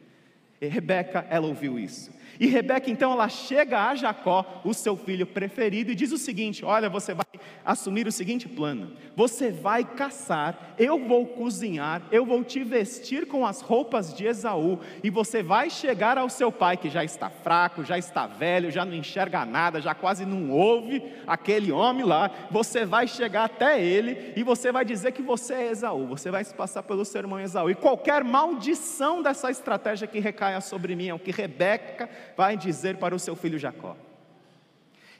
E 0.60 0.66
Rebeca, 0.66 1.26
ela 1.28 1.46
ouviu 1.46 1.78
isso. 1.78 2.10
E 2.38 2.46
Rebeca, 2.46 2.90
então, 2.90 3.12
ela 3.12 3.28
chega 3.28 3.88
a 3.88 3.94
Jacó, 3.94 4.62
o 4.64 4.74
seu 4.74 4.96
filho 4.96 5.26
preferido, 5.26 5.92
e 5.92 5.94
diz 5.94 6.10
o 6.12 6.18
seguinte: 6.18 6.64
Olha, 6.64 6.88
você 6.88 7.14
vai 7.14 7.24
assumir 7.64 8.06
o 8.06 8.12
seguinte 8.12 8.48
plano: 8.48 8.92
você 9.16 9.50
vai 9.50 9.84
caçar, 9.84 10.74
eu 10.78 10.98
vou 10.98 11.26
cozinhar, 11.26 12.02
eu 12.10 12.26
vou 12.26 12.42
te 12.42 12.64
vestir 12.64 13.26
com 13.26 13.46
as 13.46 13.60
roupas 13.60 14.12
de 14.12 14.26
Esaú, 14.26 14.80
e 15.02 15.10
você 15.10 15.42
vai 15.42 15.70
chegar 15.70 16.18
ao 16.18 16.28
seu 16.28 16.50
pai, 16.50 16.76
que 16.76 16.90
já 16.90 17.04
está 17.04 17.30
fraco, 17.30 17.84
já 17.84 17.96
está 17.96 18.26
velho, 18.26 18.70
já 18.70 18.84
não 18.84 18.94
enxerga 18.94 19.44
nada, 19.44 19.80
já 19.80 19.94
quase 19.94 20.24
não 20.24 20.50
ouve 20.50 21.02
aquele 21.26 21.70
homem 21.70 22.04
lá. 22.04 22.30
Você 22.50 22.84
vai 22.84 23.06
chegar 23.06 23.44
até 23.44 23.80
ele 23.80 24.32
e 24.36 24.42
você 24.42 24.72
vai 24.72 24.84
dizer 24.84 25.12
que 25.12 25.22
você 25.22 25.54
é 25.54 25.70
Esaú, 25.70 26.06
você 26.06 26.30
vai 26.30 26.42
se 26.44 26.54
passar 26.54 26.82
pelo 26.82 27.04
seu 27.04 27.20
irmão 27.20 27.40
Esaú, 27.40 27.70
e 27.70 27.74
qualquer 27.74 28.24
maldição 28.24 29.22
dessa 29.22 29.50
estratégia 29.50 30.08
que 30.08 30.18
recaia 30.44 30.60
sobre 30.60 30.94
mim 30.94 31.08
é 31.08 31.14
o 31.14 31.18
que 31.18 31.30
Rebeca 31.30 32.08
vai 32.36 32.56
dizer 32.56 32.96
para 32.96 33.14
o 33.14 33.18
seu 33.18 33.34
filho 33.34 33.58
Jacó. 33.58 33.96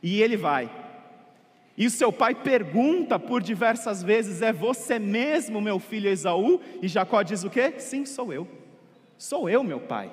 E 0.02 0.21
ele 0.21 0.37
vai. 0.37 0.71
E 1.76 1.87
o 1.87 1.90
seu 1.90 2.12
pai 2.12 2.35
pergunta 2.35 3.19
por 3.19 3.43
diversas 3.43 4.02
vezes: 4.02 4.43
É 4.43 4.52
você 4.52 4.99
mesmo, 4.99 5.61
meu 5.61 5.78
filho 5.78 6.11
Esaú? 6.11 6.61
E 6.83 6.88
Jacó 6.88 7.23
diz 7.23 7.43
o 7.43 7.50
quê? 7.50 7.75
Sim, 7.78 8.04
sou 8.04 8.33
eu. 8.33 8.47
Sou 9.16 9.49
eu, 9.49 9.64
meu 9.64 9.81
pai. 9.81 10.11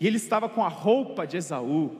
E 0.00 0.06
ele 0.06 0.16
estava 0.16 0.48
com 0.48 0.64
a 0.64 0.68
roupa 0.68 1.26
de 1.26 1.36
Esaú. 1.36 1.96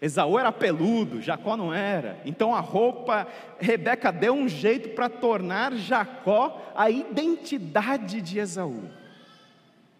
Esaú 0.00 0.38
era 0.38 0.52
peludo, 0.52 1.20
Jacó 1.20 1.56
não 1.56 1.74
era. 1.74 2.20
Então 2.24 2.54
a 2.54 2.60
roupa, 2.60 3.26
Rebeca 3.58 4.12
deu 4.12 4.32
um 4.32 4.48
jeito 4.48 4.90
para 4.90 5.08
tornar 5.08 5.74
Jacó 5.74 6.72
a 6.74 6.88
identidade 6.88 8.22
de 8.22 8.38
Esaú. 8.38 8.84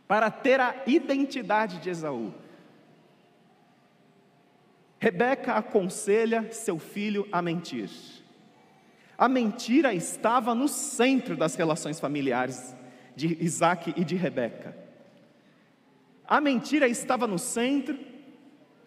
Para 0.09 0.31
ter 0.31 0.59
a 0.59 0.75
identidade 0.87 1.79
de 1.79 1.91
Esaú. 1.91 2.33
Rebeca 4.99 5.53
aconselha 5.53 6.51
seu 6.51 6.79
filho 6.79 7.29
a 7.31 7.41
mentir. 7.41 7.91
A 9.17 9.29
mentira 9.29 9.93
estava 9.93 10.55
no 10.55 10.67
centro 10.67 11.37
das 11.37 11.55
relações 11.55 12.01
familiares 12.01 12.75
de 13.15 13.37
Isaac 13.45 13.93
e 13.97 14.05
de 14.05 14.17
Rebeca. 14.17 14.77
A 16.27 16.41
mentira 16.41 16.89
estava 16.89 17.27
no 17.27 17.39
centro 17.39 17.99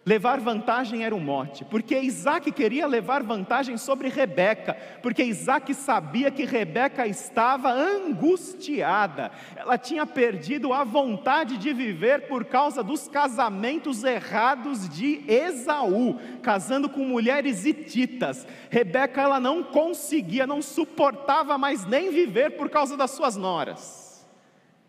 Levar 0.04 0.40
vantagem 0.40 1.04
era 1.04 1.14
o 1.14 1.20
mote, 1.20 1.64
porque 1.64 1.96
Isaac 1.96 2.50
queria 2.50 2.88
levar 2.88 3.22
vantagem 3.22 3.76
sobre 3.76 4.08
Rebeca, 4.08 4.76
porque 5.00 5.22
Isaac 5.22 5.72
sabia 5.74 6.28
que 6.28 6.44
Rebeca 6.44 7.06
estava 7.06 7.70
angustiada, 7.70 9.30
ela 9.54 9.78
tinha 9.78 10.04
perdido 10.04 10.72
a 10.72 10.82
vontade 10.82 11.56
de 11.56 11.72
viver 11.72 12.26
por 12.26 12.44
causa 12.44 12.82
dos 12.82 13.06
casamentos 13.06 14.02
errados 14.02 14.88
de 14.88 15.22
Esaú, 15.28 16.18
casando 16.42 16.88
com 16.88 17.04
mulheres 17.04 17.64
hititas. 17.64 18.44
Rebeca 18.70 19.20
ela 19.20 19.38
não 19.38 19.62
conseguia, 19.62 20.48
não 20.48 20.60
suportava 20.60 21.56
mais 21.56 21.86
nem 21.86 22.10
viver 22.10 22.56
por 22.56 22.68
causa 22.68 22.96
das 22.96 23.12
suas 23.12 23.36
noras. 23.36 24.26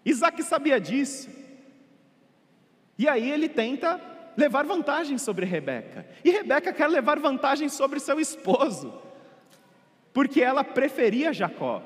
Isaac 0.03 0.41
sabia 0.41 0.81
disso. 0.81 1.29
E 2.97 3.07
aí 3.07 3.29
ele 3.29 3.47
tenta 3.47 4.12
levar 4.35 4.65
vantagem 4.65 5.17
sobre 5.17 5.45
Rebeca. 5.45 6.05
E 6.23 6.31
Rebeca 6.31 6.73
quer 6.73 6.87
levar 6.87 7.19
vantagem 7.19 7.69
sobre 7.69 7.99
seu 7.99 8.19
esposo, 8.19 8.93
porque 10.13 10.41
ela 10.41 10.63
preferia 10.63 11.33
Jacó. 11.33 11.81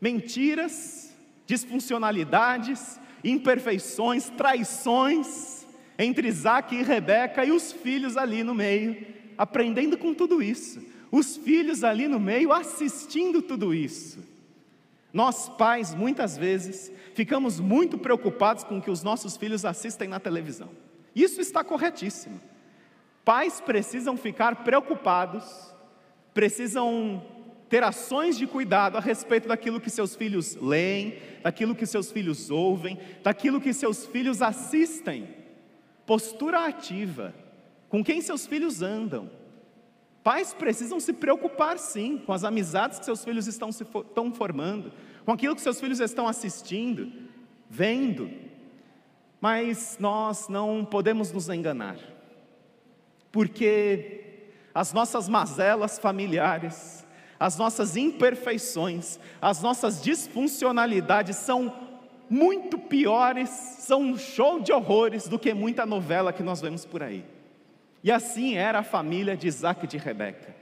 Mentiras, 0.00 1.12
disfuncionalidades, 1.46 3.00
imperfeições, 3.24 4.30
traições 4.30 5.66
entre 5.98 6.28
Isaac 6.28 6.74
e 6.74 6.82
Rebeca 6.82 7.44
e 7.44 7.50
os 7.50 7.72
filhos 7.72 8.16
ali 8.16 8.44
no 8.44 8.54
meio, 8.54 9.04
aprendendo 9.36 9.98
com 9.98 10.14
tudo 10.14 10.40
isso. 10.42 10.80
Os 11.10 11.36
filhos 11.36 11.82
ali 11.82 12.06
no 12.06 12.20
meio 12.20 12.52
assistindo 12.52 13.42
tudo 13.42 13.74
isso. 13.74 14.37
Nós, 15.12 15.48
pais, 15.48 15.94
muitas 15.94 16.36
vezes, 16.36 16.92
ficamos 17.14 17.58
muito 17.58 17.96
preocupados 17.96 18.64
com 18.64 18.78
o 18.78 18.82
que 18.82 18.90
os 18.90 19.02
nossos 19.02 19.36
filhos 19.36 19.64
assistem 19.64 20.08
na 20.08 20.20
televisão. 20.20 20.70
Isso 21.14 21.40
está 21.40 21.64
corretíssimo. 21.64 22.40
Pais 23.24 23.60
precisam 23.60 24.16
ficar 24.16 24.64
preocupados, 24.64 25.74
precisam 26.32 27.22
ter 27.68 27.82
ações 27.82 28.38
de 28.38 28.46
cuidado 28.46 28.96
a 28.96 29.00
respeito 29.00 29.48
daquilo 29.48 29.80
que 29.80 29.90
seus 29.90 30.16
filhos 30.16 30.56
leem, 30.56 31.18
daquilo 31.42 31.74
que 31.74 31.84
seus 31.84 32.10
filhos 32.10 32.50
ouvem, 32.50 32.98
daquilo 33.22 33.60
que 33.60 33.72
seus 33.72 34.06
filhos 34.06 34.40
assistem. 34.40 35.28
Postura 36.06 36.66
ativa, 36.66 37.34
com 37.88 38.02
quem 38.02 38.20
seus 38.22 38.46
filhos 38.46 38.80
andam. 38.80 39.30
Pais 40.28 40.52
precisam 40.52 41.00
se 41.00 41.14
preocupar 41.14 41.78
sim 41.78 42.18
com 42.18 42.34
as 42.34 42.44
amizades 42.44 42.98
que 42.98 43.04
seus 43.06 43.24
filhos 43.24 43.46
estão, 43.46 43.72
se 43.72 43.82
for, 43.82 44.04
formando, 44.34 44.92
com 45.24 45.32
aquilo 45.32 45.54
que 45.56 45.62
seus 45.62 45.80
filhos 45.80 46.00
estão 46.00 46.28
assistindo, 46.28 47.10
vendo. 47.70 48.30
Mas 49.40 49.96
nós 49.98 50.46
não 50.46 50.84
podemos 50.84 51.32
nos 51.32 51.48
enganar, 51.48 51.96
porque 53.32 54.50
as 54.74 54.92
nossas 54.92 55.30
mazelas 55.30 55.98
familiares, 55.98 57.06
as 57.40 57.56
nossas 57.56 57.96
imperfeições, 57.96 59.18
as 59.40 59.62
nossas 59.62 60.02
disfuncionalidades 60.02 61.38
são 61.38 61.74
muito 62.28 62.78
piores, 62.78 63.48
são 63.48 64.02
um 64.02 64.18
show 64.18 64.60
de 64.60 64.74
horrores 64.74 65.26
do 65.26 65.38
que 65.38 65.54
muita 65.54 65.86
novela 65.86 66.34
que 66.34 66.42
nós 66.42 66.60
vemos 66.60 66.84
por 66.84 67.02
aí. 67.02 67.37
E 68.02 68.12
assim 68.12 68.54
era 68.54 68.80
a 68.80 68.84
família 68.84 69.36
de 69.36 69.48
Isaac 69.48 69.84
e 69.84 69.88
de 69.88 69.96
Rebeca. 69.96 70.56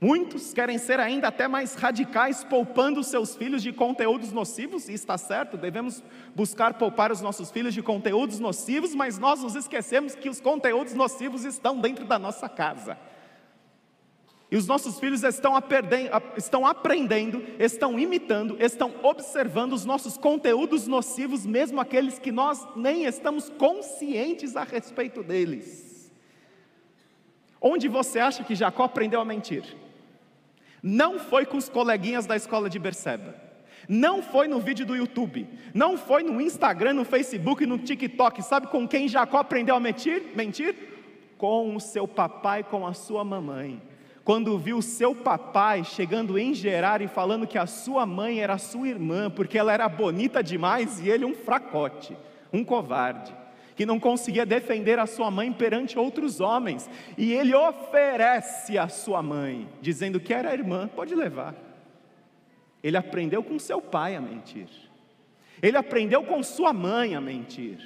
Muitos 0.00 0.52
querem 0.52 0.78
ser 0.78 0.98
ainda 0.98 1.28
até 1.28 1.46
mais 1.46 1.74
radicais, 1.74 2.42
poupando 2.42 3.04
seus 3.04 3.36
filhos 3.36 3.62
de 3.62 3.72
conteúdos 3.72 4.32
nocivos, 4.32 4.88
e 4.88 4.94
está 4.94 5.16
certo, 5.16 5.56
devemos 5.56 6.02
buscar 6.34 6.74
poupar 6.74 7.12
os 7.12 7.20
nossos 7.20 7.52
filhos 7.52 7.72
de 7.72 7.82
conteúdos 7.82 8.40
nocivos, 8.40 8.96
mas 8.96 9.16
nós 9.16 9.40
nos 9.44 9.54
esquecemos 9.54 10.16
que 10.16 10.28
os 10.28 10.40
conteúdos 10.40 10.92
nocivos 10.94 11.44
estão 11.44 11.78
dentro 11.78 12.04
da 12.04 12.18
nossa 12.18 12.48
casa. 12.48 12.98
E 14.50 14.56
os 14.56 14.66
nossos 14.66 14.98
filhos 14.98 15.22
estão, 15.22 15.54
estão 16.36 16.66
aprendendo, 16.66 17.40
estão 17.60 17.96
imitando, 17.96 18.56
estão 18.58 18.92
observando 19.04 19.72
os 19.72 19.84
nossos 19.84 20.18
conteúdos 20.18 20.88
nocivos, 20.88 21.46
mesmo 21.46 21.80
aqueles 21.80 22.18
que 22.18 22.32
nós 22.32 22.66
nem 22.74 23.04
estamos 23.04 23.48
conscientes 23.50 24.56
a 24.56 24.64
respeito 24.64 25.22
deles. 25.22 25.91
Onde 27.62 27.86
você 27.86 28.18
acha 28.18 28.42
que 28.42 28.56
Jacó 28.56 28.82
aprendeu 28.82 29.20
a 29.20 29.24
mentir? 29.24 29.62
Não 30.82 31.20
foi 31.20 31.46
com 31.46 31.56
os 31.56 31.68
coleguinhas 31.68 32.26
da 32.26 32.34
escola 32.34 32.68
de 32.68 32.76
Berseba. 32.76 33.36
Não 33.88 34.20
foi 34.20 34.48
no 34.48 34.58
vídeo 34.58 34.84
do 34.84 34.96
YouTube. 34.96 35.48
Não 35.72 35.96
foi 35.96 36.24
no 36.24 36.40
Instagram, 36.40 36.94
no 36.94 37.04
Facebook, 37.04 37.64
no 37.64 37.78
TikTok. 37.78 38.42
Sabe 38.42 38.66
com 38.66 38.86
quem 38.88 39.06
Jacó 39.06 39.38
aprendeu 39.38 39.76
a 39.76 39.80
mentir? 39.80 40.32
Mentir? 40.34 40.74
Com 41.38 41.76
o 41.76 41.80
seu 41.80 42.08
papai, 42.08 42.64
com 42.64 42.84
a 42.84 42.94
sua 42.94 43.24
mamãe. 43.24 43.80
Quando 44.24 44.58
viu 44.58 44.78
o 44.78 44.82
seu 44.82 45.14
papai 45.14 45.84
chegando 45.84 46.36
em 46.36 46.52
Gerar 46.54 47.00
e 47.00 47.06
falando 47.06 47.46
que 47.46 47.58
a 47.58 47.66
sua 47.66 48.04
mãe 48.04 48.40
era 48.40 48.58
sua 48.58 48.88
irmã, 48.88 49.30
porque 49.30 49.56
ela 49.56 49.72
era 49.72 49.88
bonita 49.88 50.42
demais 50.42 51.00
e 51.00 51.08
ele 51.08 51.24
um 51.24 51.34
fracote, 51.34 52.16
um 52.52 52.64
covarde 52.64 53.41
que 53.76 53.86
não 53.86 53.98
conseguia 53.98 54.44
defender 54.44 54.98
a 54.98 55.06
sua 55.06 55.30
mãe 55.30 55.52
perante 55.52 55.98
outros 55.98 56.40
homens, 56.40 56.88
e 57.16 57.32
ele 57.32 57.54
oferece 57.54 58.76
a 58.78 58.88
sua 58.88 59.22
mãe, 59.22 59.68
dizendo 59.80 60.20
que 60.20 60.32
era 60.32 60.52
irmã, 60.52 60.88
pode 60.88 61.14
levar. 61.14 61.54
Ele 62.82 62.96
aprendeu 62.96 63.42
com 63.42 63.58
seu 63.58 63.80
pai 63.80 64.16
a 64.16 64.20
mentir, 64.20 64.68
ele 65.62 65.76
aprendeu 65.76 66.22
com 66.24 66.42
sua 66.42 66.72
mãe 66.72 67.14
a 67.14 67.20
mentir, 67.20 67.78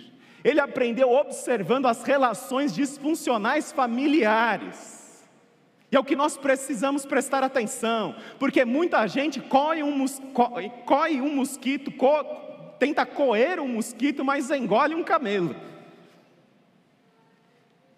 ele 0.42 0.60
aprendeu 0.60 1.12
observando 1.12 1.86
as 1.86 2.02
relações 2.02 2.74
disfuncionais 2.74 3.72
familiares. 3.72 4.96
E 5.90 5.96
é 5.96 6.00
o 6.00 6.04
que 6.04 6.16
nós 6.16 6.36
precisamos 6.36 7.06
prestar 7.06 7.44
atenção, 7.44 8.16
porque 8.38 8.64
muita 8.64 9.06
gente 9.06 9.40
coe 9.40 9.82
um, 9.82 9.92
mos, 9.92 10.20
coe, 10.32 10.70
coe 10.84 11.20
um 11.20 11.34
mosquito, 11.36 11.92
co, 11.92 12.24
tenta 12.78 13.06
coer 13.06 13.60
um 13.60 13.68
mosquito, 13.68 14.24
mas 14.24 14.50
engole 14.50 14.94
um 14.94 15.04
camelo. 15.04 15.54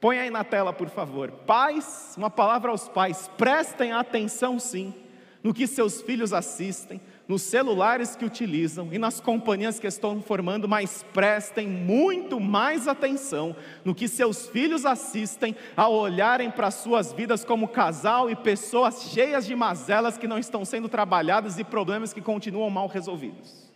Põe 0.00 0.18
aí 0.18 0.30
na 0.30 0.44
tela, 0.44 0.72
por 0.72 0.88
favor. 0.88 1.30
Pais, 1.30 2.14
uma 2.16 2.30
palavra 2.30 2.70
aos 2.70 2.88
pais, 2.88 3.30
prestem 3.36 3.92
atenção 3.92 4.58
sim 4.58 4.94
no 5.42 5.54
que 5.54 5.66
seus 5.66 6.02
filhos 6.02 6.32
assistem, 6.32 7.00
nos 7.26 7.42
celulares 7.42 8.16
que 8.16 8.24
utilizam 8.24 8.88
e 8.92 8.98
nas 8.98 9.20
companhias 9.20 9.78
que 9.78 9.86
estão 9.86 10.20
formando, 10.22 10.68
mas 10.68 11.04
prestem 11.12 11.68
muito 11.68 12.40
mais 12.40 12.88
atenção 12.88 13.54
no 13.84 13.94
que 13.94 14.08
seus 14.08 14.48
filhos 14.48 14.84
assistem 14.86 15.54
ao 15.76 15.92
olharem 15.92 16.50
para 16.50 16.70
suas 16.70 17.12
vidas 17.12 17.44
como 17.44 17.68
casal 17.68 18.30
e 18.30 18.36
pessoas 18.36 19.10
cheias 19.12 19.46
de 19.46 19.54
mazelas 19.54 20.16
que 20.16 20.26
não 20.26 20.38
estão 20.38 20.64
sendo 20.64 20.88
trabalhadas 20.88 21.58
e 21.58 21.64
problemas 21.64 22.12
que 22.12 22.20
continuam 22.20 22.70
mal 22.70 22.88
resolvidos. 22.88 23.70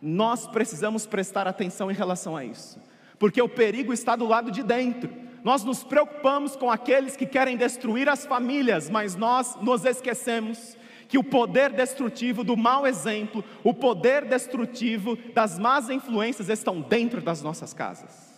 Nós 0.00 0.46
precisamos 0.46 1.06
prestar 1.06 1.48
atenção 1.48 1.90
em 1.90 1.94
relação 1.94 2.36
a 2.36 2.44
isso, 2.44 2.80
porque 3.18 3.42
o 3.42 3.48
perigo 3.48 3.92
está 3.92 4.14
do 4.14 4.26
lado 4.26 4.50
de 4.50 4.62
dentro. 4.62 5.25
Nós 5.46 5.62
nos 5.62 5.84
preocupamos 5.84 6.56
com 6.56 6.68
aqueles 6.68 7.16
que 7.16 7.24
querem 7.24 7.56
destruir 7.56 8.08
as 8.08 8.26
famílias, 8.26 8.90
mas 8.90 9.14
nós 9.14 9.54
nos 9.62 9.84
esquecemos 9.84 10.76
que 11.06 11.16
o 11.16 11.22
poder 11.22 11.70
destrutivo 11.70 12.42
do 12.42 12.56
mau 12.56 12.84
exemplo, 12.84 13.44
o 13.62 13.72
poder 13.72 14.24
destrutivo 14.24 15.16
das 15.32 15.56
más 15.56 15.88
influências 15.88 16.48
estão 16.48 16.80
dentro 16.80 17.20
das 17.20 17.42
nossas 17.42 17.72
casas. 17.72 18.34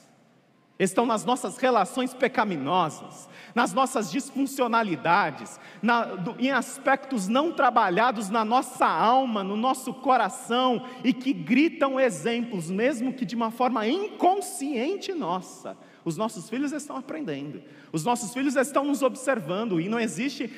Estão 0.78 1.06
nas 1.06 1.24
nossas 1.24 1.56
relações 1.56 2.12
pecaminosas, 2.12 3.26
nas 3.54 3.72
nossas 3.72 4.10
disfuncionalidades, 4.10 5.58
na, 5.80 6.04
do, 6.04 6.36
em 6.38 6.50
aspectos 6.50 7.26
não 7.26 7.52
trabalhados 7.52 8.28
na 8.28 8.44
nossa 8.44 8.86
alma, 8.86 9.42
no 9.42 9.56
nosso 9.56 9.94
coração 9.94 10.84
e 11.02 11.14
que 11.14 11.32
gritam 11.32 11.98
exemplos, 11.98 12.70
mesmo 12.70 13.14
que 13.14 13.24
de 13.24 13.34
uma 13.34 13.50
forma 13.50 13.88
inconsciente 13.88 15.14
nossa. 15.14 15.74
Os 16.08 16.16
nossos 16.16 16.48
filhos 16.48 16.72
estão 16.72 16.96
aprendendo, 16.96 17.62
os 17.92 18.02
nossos 18.02 18.32
filhos 18.32 18.56
estão 18.56 18.82
nos 18.82 19.02
observando 19.02 19.78
e 19.78 19.90
não 19.90 20.00
existe 20.00 20.50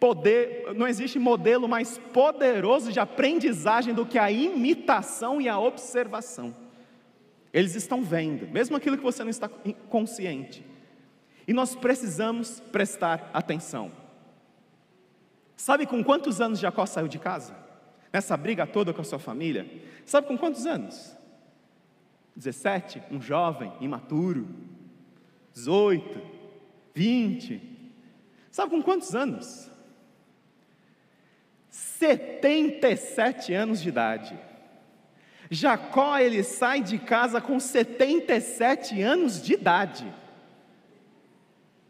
poder, 0.00 0.74
não 0.74 0.88
existe 0.88 1.16
modelo 1.16 1.68
mais 1.68 1.96
poderoso 2.12 2.92
de 2.92 2.98
aprendizagem 2.98 3.94
do 3.94 4.04
que 4.04 4.18
a 4.18 4.32
imitação 4.32 5.40
e 5.40 5.48
a 5.48 5.60
observação. 5.60 6.52
Eles 7.52 7.76
estão 7.76 8.02
vendo, 8.02 8.48
mesmo 8.48 8.76
aquilo 8.76 8.98
que 8.98 9.02
você 9.04 9.22
não 9.22 9.30
está 9.30 9.48
consciente. 9.88 10.66
E 11.46 11.52
nós 11.52 11.76
precisamos 11.76 12.58
prestar 12.72 13.30
atenção. 13.32 13.92
Sabe 15.56 15.86
com 15.86 16.02
quantos 16.02 16.40
anos 16.40 16.58
Jacó 16.58 16.84
saiu 16.84 17.06
de 17.06 17.20
casa? 17.20 17.54
Nessa 18.12 18.36
briga 18.36 18.66
toda 18.66 18.92
com 18.92 19.02
a 19.02 19.04
sua 19.04 19.20
família? 19.20 19.70
Sabe 20.04 20.26
com 20.26 20.36
quantos 20.36 20.66
anos? 20.66 21.16
17, 22.34 23.04
um 23.12 23.20
jovem, 23.20 23.72
imaturo. 23.80 24.48
18, 25.56 26.20
20. 26.94 27.62
Sabe 28.50 28.70
com 28.70 28.82
quantos 28.82 29.14
anos? 29.14 29.70
77 31.70 33.54
anos 33.54 33.80
de 33.80 33.88
idade. 33.88 34.38
Jacó 35.50 36.18
ele 36.18 36.42
sai 36.42 36.82
de 36.82 36.98
casa 36.98 37.40
com 37.40 37.58
77 37.58 39.00
anos 39.00 39.42
de 39.42 39.54
idade. 39.54 40.06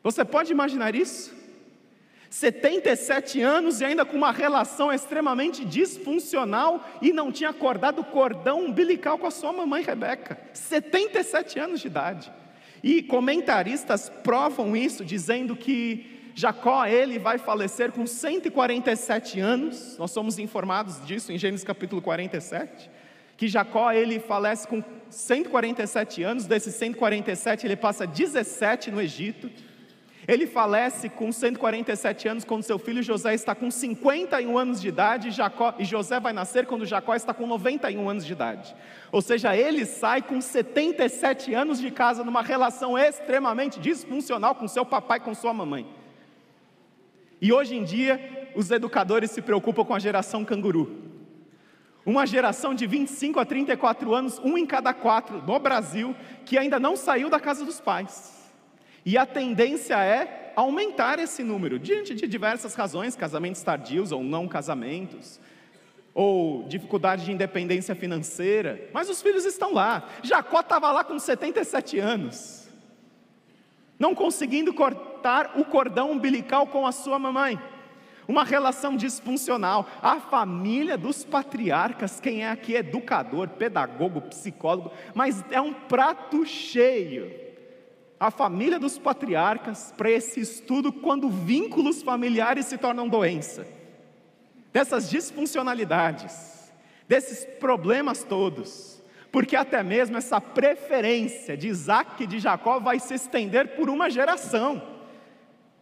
Você 0.00 0.24
pode 0.24 0.52
imaginar 0.52 0.94
isso? 0.94 1.34
77 2.30 3.40
anos 3.40 3.80
e 3.80 3.84
ainda 3.84 4.04
com 4.04 4.16
uma 4.16 4.30
relação 4.30 4.92
extremamente 4.92 5.64
disfuncional 5.64 6.86
e 7.02 7.12
não 7.12 7.32
tinha 7.32 7.50
acordado 7.50 8.00
o 8.00 8.04
cordão 8.04 8.66
umbilical 8.66 9.18
com 9.18 9.26
a 9.26 9.30
sua 9.32 9.52
mamãe 9.52 9.82
Rebeca. 9.82 10.38
77 10.52 11.58
anos 11.58 11.80
de 11.80 11.88
idade. 11.88 12.32
E 12.82 13.02
comentaristas 13.02 14.08
provam 14.22 14.76
isso, 14.76 15.04
dizendo 15.04 15.56
que 15.56 16.16
Jacó, 16.34 16.84
ele 16.84 17.18
vai 17.18 17.38
falecer 17.38 17.90
com 17.90 18.06
147 18.06 19.40
anos, 19.40 19.96
nós 19.98 20.10
somos 20.10 20.38
informados 20.38 21.04
disso 21.06 21.32
em 21.32 21.38
Gênesis 21.38 21.64
capítulo 21.64 22.02
47, 22.02 22.90
que 23.38 23.48
Jacó, 23.48 23.90
ele 23.90 24.20
falece 24.20 24.68
com 24.68 24.84
147 25.08 26.22
anos, 26.22 26.44
desses 26.44 26.74
147 26.74 27.66
ele 27.66 27.76
passa 27.76 28.06
17 28.06 28.90
no 28.90 29.00
Egito, 29.00 29.50
ele 30.28 30.46
falece 30.46 31.08
com 31.08 31.30
147 31.30 32.28
anos 32.28 32.44
quando 32.44 32.64
seu 32.64 32.78
filho 32.78 33.00
José 33.00 33.32
está 33.34 33.54
com 33.54 33.70
51 33.70 34.58
anos 34.58 34.80
de 34.80 34.88
idade, 34.88 35.30
Jacó, 35.30 35.72
e 35.78 35.84
José 35.84 36.18
vai 36.18 36.32
nascer 36.32 36.66
quando 36.66 36.84
Jacó 36.84 37.14
está 37.14 37.32
com 37.32 37.46
91 37.46 38.08
anos 38.08 38.26
de 38.26 38.32
idade. 38.32 38.74
Ou 39.12 39.22
seja, 39.22 39.56
ele 39.56 39.86
sai 39.86 40.22
com 40.22 40.40
77 40.40 41.54
anos 41.54 41.78
de 41.78 41.92
casa 41.92 42.24
numa 42.24 42.42
relação 42.42 42.98
extremamente 42.98 43.78
disfuncional 43.78 44.56
com 44.56 44.66
seu 44.66 44.84
papai 44.84 45.18
e 45.18 45.22
com 45.22 45.32
sua 45.32 45.54
mamãe. 45.54 45.86
E 47.40 47.52
hoje 47.52 47.76
em 47.76 47.84
dia, 47.84 48.50
os 48.56 48.70
educadores 48.72 49.30
se 49.30 49.40
preocupam 49.40 49.84
com 49.84 49.94
a 49.94 50.00
geração 50.00 50.44
canguru. 50.44 51.04
Uma 52.04 52.26
geração 52.26 52.74
de 52.74 52.86
25 52.86 53.38
a 53.38 53.44
34 53.44 54.12
anos, 54.12 54.40
um 54.40 54.58
em 54.58 54.66
cada 54.66 54.92
quatro 54.92 55.40
no 55.42 55.58
Brasil, 55.60 56.16
que 56.44 56.58
ainda 56.58 56.80
não 56.80 56.96
saiu 56.96 57.30
da 57.30 57.38
casa 57.38 57.64
dos 57.64 57.80
pais. 57.80 58.35
E 59.06 59.16
a 59.16 59.24
tendência 59.24 59.96
é 60.04 60.52
aumentar 60.54 61.18
esse 61.18 61.42
número, 61.42 61.78
diante 61.78 62.14
de 62.14 62.26
diversas 62.26 62.74
razões, 62.74 63.16
casamentos 63.16 63.62
tardios 63.62 64.12
ou 64.12 64.22
não 64.22 64.46
casamentos, 64.46 65.40
ou 66.12 66.64
dificuldade 66.64 67.24
de 67.24 67.32
independência 67.32 67.94
financeira, 67.94 68.90
mas 68.92 69.08
os 69.08 69.22
filhos 69.22 69.46
estão 69.46 69.72
lá. 69.72 70.06
Jacó 70.22 70.60
estava 70.60 70.92
lá 70.92 71.04
com 71.04 71.18
77 71.18 71.98
anos 71.98 72.66
não 73.98 74.14
conseguindo 74.14 74.72
cortar 74.72 75.52
o 75.56 75.64
cordão 75.64 76.12
umbilical 76.12 76.66
com 76.66 76.86
a 76.86 76.92
sua 76.92 77.18
mamãe. 77.18 77.58
Uma 78.28 78.44
relação 78.44 78.96
disfuncional. 78.96 79.88
A 80.02 80.18
família 80.18 80.98
dos 80.98 81.24
patriarcas, 81.24 82.20
quem 82.20 82.44
é 82.44 82.50
aqui 82.50 82.74
educador, 82.74 83.48
pedagogo, 83.50 84.20
psicólogo, 84.22 84.90
mas 85.14 85.44
é 85.50 85.60
um 85.60 85.72
prato 85.72 86.44
cheio. 86.44 87.45
A 88.18 88.30
família 88.30 88.78
dos 88.78 88.98
patriarcas 88.98 89.92
para 89.96 90.10
esse 90.10 90.40
estudo 90.40 90.92
quando 90.92 91.28
vínculos 91.28 92.02
familiares 92.02 92.66
se 92.66 92.78
tornam 92.78 93.08
doença. 93.08 93.66
Dessas 94.72 95.08
disfuncionalidades, 95.10 96.72
desses 97.08 97.44
problemas 97.58 98.24
todos 98.24 98.96
porque 99.36 99.54
até 99.54 99.82
mesmo 99.82 100.16
essa 100.16 100.40
preferência 100.40 101.58
de 101.58 101.68
Isaac 101.68 102.24
e 102.24 102.26
de 102.26 102.38
Jacó 102.38 102.78
vai 102.78 102.98
se 102.98 103.12
estender 103.12 103.76
por 103.76 103.90
uma 103.90 104.08
geração. 104.08 104.82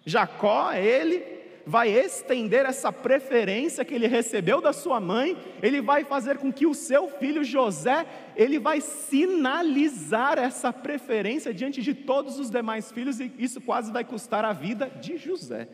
Jacó, 0.05 0.73
ele 0.73 1.21
vai 1.67 1.89
estender 1.89 2.67
essa 2.67 2.93
preferência 2.93 3.85
que 3.85 3.95
ele 3.95 4.07
recebeu 4.07 4.61
da 4.61 4.73
sua 4.73 5.01
mãe, 5.01 5.37
ele 5.63 5.81
vai 5.81 6.05
fazer 6.05 6.39
com 6.39 6.53
que 6.53 6.67
o 6.67 6.75
seu 6.75 7.09
filho 7.09 7.43
José, 7.43 8.07
ele 8.37 8.59
vai 8.59 8.81
sinalizar 8.81 10.39
essa 10.39 10.73
preferência 10.73 11.55
diante 11.55 11.83
de 11.83 11.95
todos 11.95 12.39
os 12.39 12.51
demais 12.51 12.93
filhos, 12.93 13.21
e 13.21 13.33
isso 13.39 13.61
quase 13.61 13.91
vai 13.91 14.05
custar 14.05 14.45
a 14.45 14.53
vida 14.53 14.91
de 15.01 15.17
José 15.17 15.69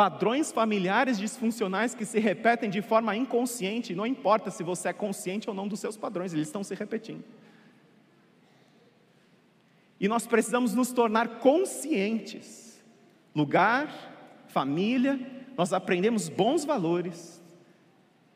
padrões 0.00 0.50
familiares 0.50 1.18
disfuncionais 1.18 1.94
que 1.94 2.06
se 2.06 2.18
repetem 2.18 2.70
de 2.70 2.80
forma 2.80 3.14
inconsciente, 3.14 3.94
não 3.94 4.06
importa 4.06 4.50
se 4.50 4.62
você 4.62 4.88
é 4.88 4.92
consciente 4.94 5.50
ou 5.50 5.54
não 5.54 5.68
dos 5.68 5.78
seus 5.78 5.94
padrões, 5.94 6.32
eles 6.32 6.48
estão 6.48 6.64
se 6.64 6.74
repetindo. 6.74 7.22
E 10.00 10.08
nós 10.08 10.26
precisamos 10.26 10.74
nos 10.74 10.90
tornar 10.90 11.40
conscientes. 11.40 12.82
Lugar, 13.34 14.09
família, 14.50 15.18
nós 15.56 15.72
aprendemos 15.72 16.28
bons 16.28 16.64
valores, 16.64 17.40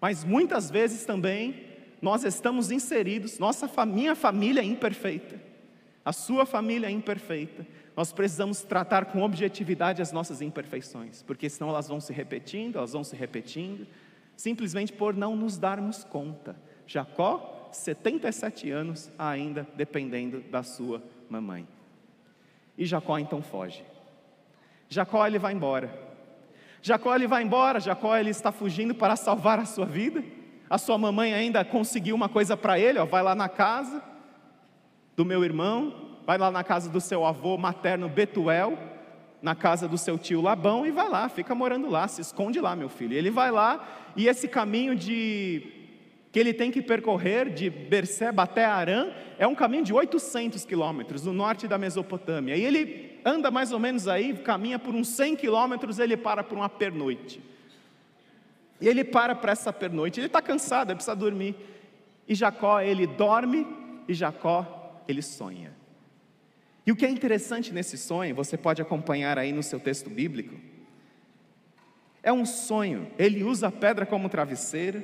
mas 0.01 0.25
muitas 0.25 0.71
vezes 0.71 1.05
também 1.05 1.65
nós 2.01 2.25
estamos 2.25 2.71
inseridos, 2.71 3.39
nossa 3.39 3.69
minha 3.87 4.15
família 4.15 4.61
é 4.61 4.65
imperfeita, 4.65 5.41
a 6.05 6.13
sua 6.13 6.45
família 6.45 6.87
é 6.87 6.91
imperfeita, 6.91 7.67
nós 7.97 8.13
precisamos 8.13 8.63
tratar 8.63 9.07
com 9.07 9.23
objetividade 9.23 10.03
as 10.03 10.13
nossas 10.13 10.43
imperfeições, 10.43 11.23
porque 11.23 11.49
senão 11.49 11.71
elas 11.71 11.89
vão 11.89 12.01
se 12.01 12.13
repetindo, 12.13 12.77
elas 12.77 12.93
vão 12.93 13.05
se 13.05 13.17
repetindo, 13.17 13.87
simplesmente 14.37 14.93
por 14.93 15.15
não 15.15 15.37
nos 15.37 15.57
darmos 15.57 16.05
conta. 16.05 16.57
Jacó, 16.87 17.71
77 17.73 18.71
anos 18.71 19.11
ainda 19.19 19.67
dependendo 19.75 20.41
da 20.41 20.63
sua 20.63 21.03
mamãe. 21.31 21.67
E 22.77 22.85
Jacó 22.85 23.19
então 23.19 23.43
foge. 23.43 23.85
Jacó 24.95 25.27
ele 25.27 25.41
vai 25.41 25.53
embora. 25.53 25.93
Jacó 26.81 27.13
ele 27.17 27.27
vai 27.27 27.43
embora, 27.43 27.81
Jacó 27.81 28.17
ele 28.17 28.31
está 28.31 28.53
fugindo 28.53 28.95
para 28.95 29.17
salvar 29.17 29.59
a 29.59 29.65
sua 29.65 29.85
vida. 29.85 30.23
A 30.71 30.79
sua 30.79 30.97
mamãe 30.97 31.35
ainda 31.35 31.65
conseguiu 31.65 32.15
uma 32.15 32.29
coisa 32.29 32.57
para 32.57 32.79
ele, 32.79 33.01
ó, 33.01 33.05
vai 33.05 33.21
lá 33.21 33.35
na 33.35 33.49
casa 33.49 34.01
do 35.17 35.25
meu 35.25 35.45
irmão, 35.45 36.17
vai 36.25 36.39
lá 36.39 36.49
na 36.49 36.63
casa 36.63 36.89
do 36.89 37.01
seu 37.01 37.25
avô 37.27 37.59
materno 37.59 38.09
Betuel, 38.09 38.79
na 39.43 39.57
casa 39.57 39.89
do 39.89 39.99
seu 39.99 40.17
tio 40.17 40.41
Labão 40.41 40.87
e 40.87 40.93
vai 40.93 41.09
lá, 41.09 41.29
fica 41.29 41.57
morando 41.57 41.91
lá, 41.91 42.07
se 42.07 42.21
esconde 42.21 42.61
lá, 42.61 42.77
meu 42.77 42.89
filho. 42.89 43.17
Ele 43.17 43.31
vai 43.31 43.51
lá 43.51 43.85
e 44.15 44.29
esse 44.29 44.47
caminho 44.47 44.95
de 44.95 45.73
que 46.31 46.39
ele 46.39 46.55
tem 46.55 46.71
que 46.71 46.81
percorrer 46.81 47.53
de 47.53 47.69
Berseba 47.69 48.45
até 48.45 48.65
Arã 48.65 49.11
é 49.39 49.47
um 49.47 49.57
caminho 49.57 49.83
de 49.83 49.93
800 49.93 50.65
quilômetros 50.65 51.25
no 51.25 51.33
norte 51.33 51.67
da 51.67 51.79
Mesopotâmia. 51.79 52.57
E 52.57 52.65
ele 52.65 53.14
anda 53.25 53.51
mais 53.51 53.73
ou 53.73 53.79
menos 53.79 54.07
aí, 54.07 54.35
caminha 54.35 54.79
por 54.79 54.95
uns 54.95 55.09
100 55.09 55.37
quilômetros, 55.37 55.99
ele 55.99 56.17
para 56.17 56.45
por 56.45 56.59
uma 56.59 56.69
pernoite. 56.69 57.41
E 58.81 58.89
ele 58.89 59.05
para 59.05 59.35
para 59.35 59.53
essa 59.53 59.73
pernoite, 59.73 60.21
ele 60.21 60.27
está 60.27 60.43
cansado, 60.43 60.91
ele 60.91 60.97
precisa 60.97 61.17
dormir. 61.17 61.57
E 62.29 62.35
Jacó, 62.35 62.81
ele 62.81 63.07
dorme 63.07 63.67
e 64.07 64.15
Jacó, 64.15 65.01
ele 65.09 65.23
sonha. 65.23 65.73
E 66.87 66.93
o 66.93 66.97
que 66.97 67.07
é 67.07 67.11
interessante 67.11 67.73
nesse 67.73 67.97
sonho, 67.97 68.35
você 68.35 68.57
pode 68.57 68.83
acompanhar 68.83 69.39
aí 69.39 69.53
no 69.53 69.63
seu 69.63 69.81
texto 69.81 70.11
bíblico, 70.11 70.55
é 72.23 72.33
um 72.33 72.45
sonho. 72.45 73.11
Ele 73.19 73.43
usa 73.43 73.69
a 73.69 73.73
pedra 73.73 74.05
como 74.05 74.29
travesseiro, 74.29 75.03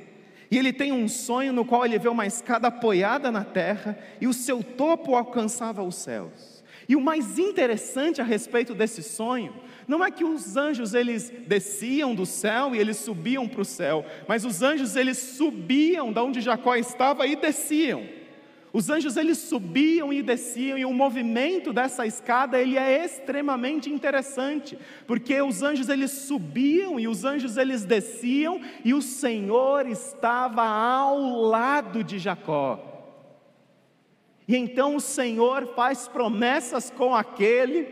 e 0.49 0.57
ele 0.57 0.73
tem 0.73 0.91
um 0.91 1.07
sonho 1.07 1.53
no 1.53 1.63
qual 1.63 1.85
ele 1.85 1.97
vê 1.97 2.09
uma 2.09 2.25
escada 2.25 2.67
apoiada 2.67 3.31
na 3.31 3.45
terra 3.45 3.97
e 4.19 4.27
o 4.27 4.33
seu 4.33 4.61
topo 4.61 5.15
alcançava 5.15 5.81
os 5.81 5.95
céus. 5.95 6.60
E 6.87 6.95
o 6.95 7.01
mais 7.01 7.37
interessante 7.37 8.21
a 8.21 8.23
respeito 8.23 8.73
desse 8.73 9.03
sonho 9.03 9.53
não 9.87 10.03
é 10.03 10.11
que 10.11 10.23
os 10.23 10.55
anjos 10.57 10.93
eles 10.93 11.31
desciam 11.47 12.15
do 12.15 12.25
céu 12.25 12.75
e 12.75 12.79
eles 12.79 12.97
subiam 12.97 13.47
para 13.47 13.61
o 13.61 13.65
céu, 13.65 14.05
mas 14.27 14.45
os 14.45 14.61
anjos 14.61 14.95
eles 14.95 15.17
subiam 15.17 16.11
da 16.11 16.23
onde 16.23 16.41
Jacó 16.41 16.75
estava 16.75 17.27
e 17.27 17.35
desciam. 17.35 18.21
Os 18.73 18.89
anjos 18.89 19.17
eles 19.17 19.37
subiam 19.37 20.13
e 20.13 20.21
desciam 20.21 20.77
e 20.77 20.85
o 20.85 20.93
movimento 20.93 21.73
dessa 21.73 22.05
escada 22.05 22.57
ele 22.57 22.77
é 22.77 23.03
extremamente 23.03 23.89
interessante, 23.89 24.77
porque 25.05 25.41
os 25.41 25.61
anjos 25.61 25.89
eles 25.89 26.11
subiam 26.11 26.97
e 26.97 27.05
os 27.05 27.25
anjos 27.25 27.57
eles 27.57 27.83
desciam 27.83 28.61
e 28.85 28.93
o 28.93 29.01
Senhor 29.01 29.85
estava 29.87 30.63
ao 30.63 31.41
lado 31.41 32.01
de 32.01 32.17
Jacó. 32.17 32.90
E 34.51 34.57
então 34.57 34.97
o 34.97 34.99
Senhor 34.99 35.65
faz 35.77 36.09
promessas 36.09 36.89
com 36.91 37.15
aquele 37.15 37.87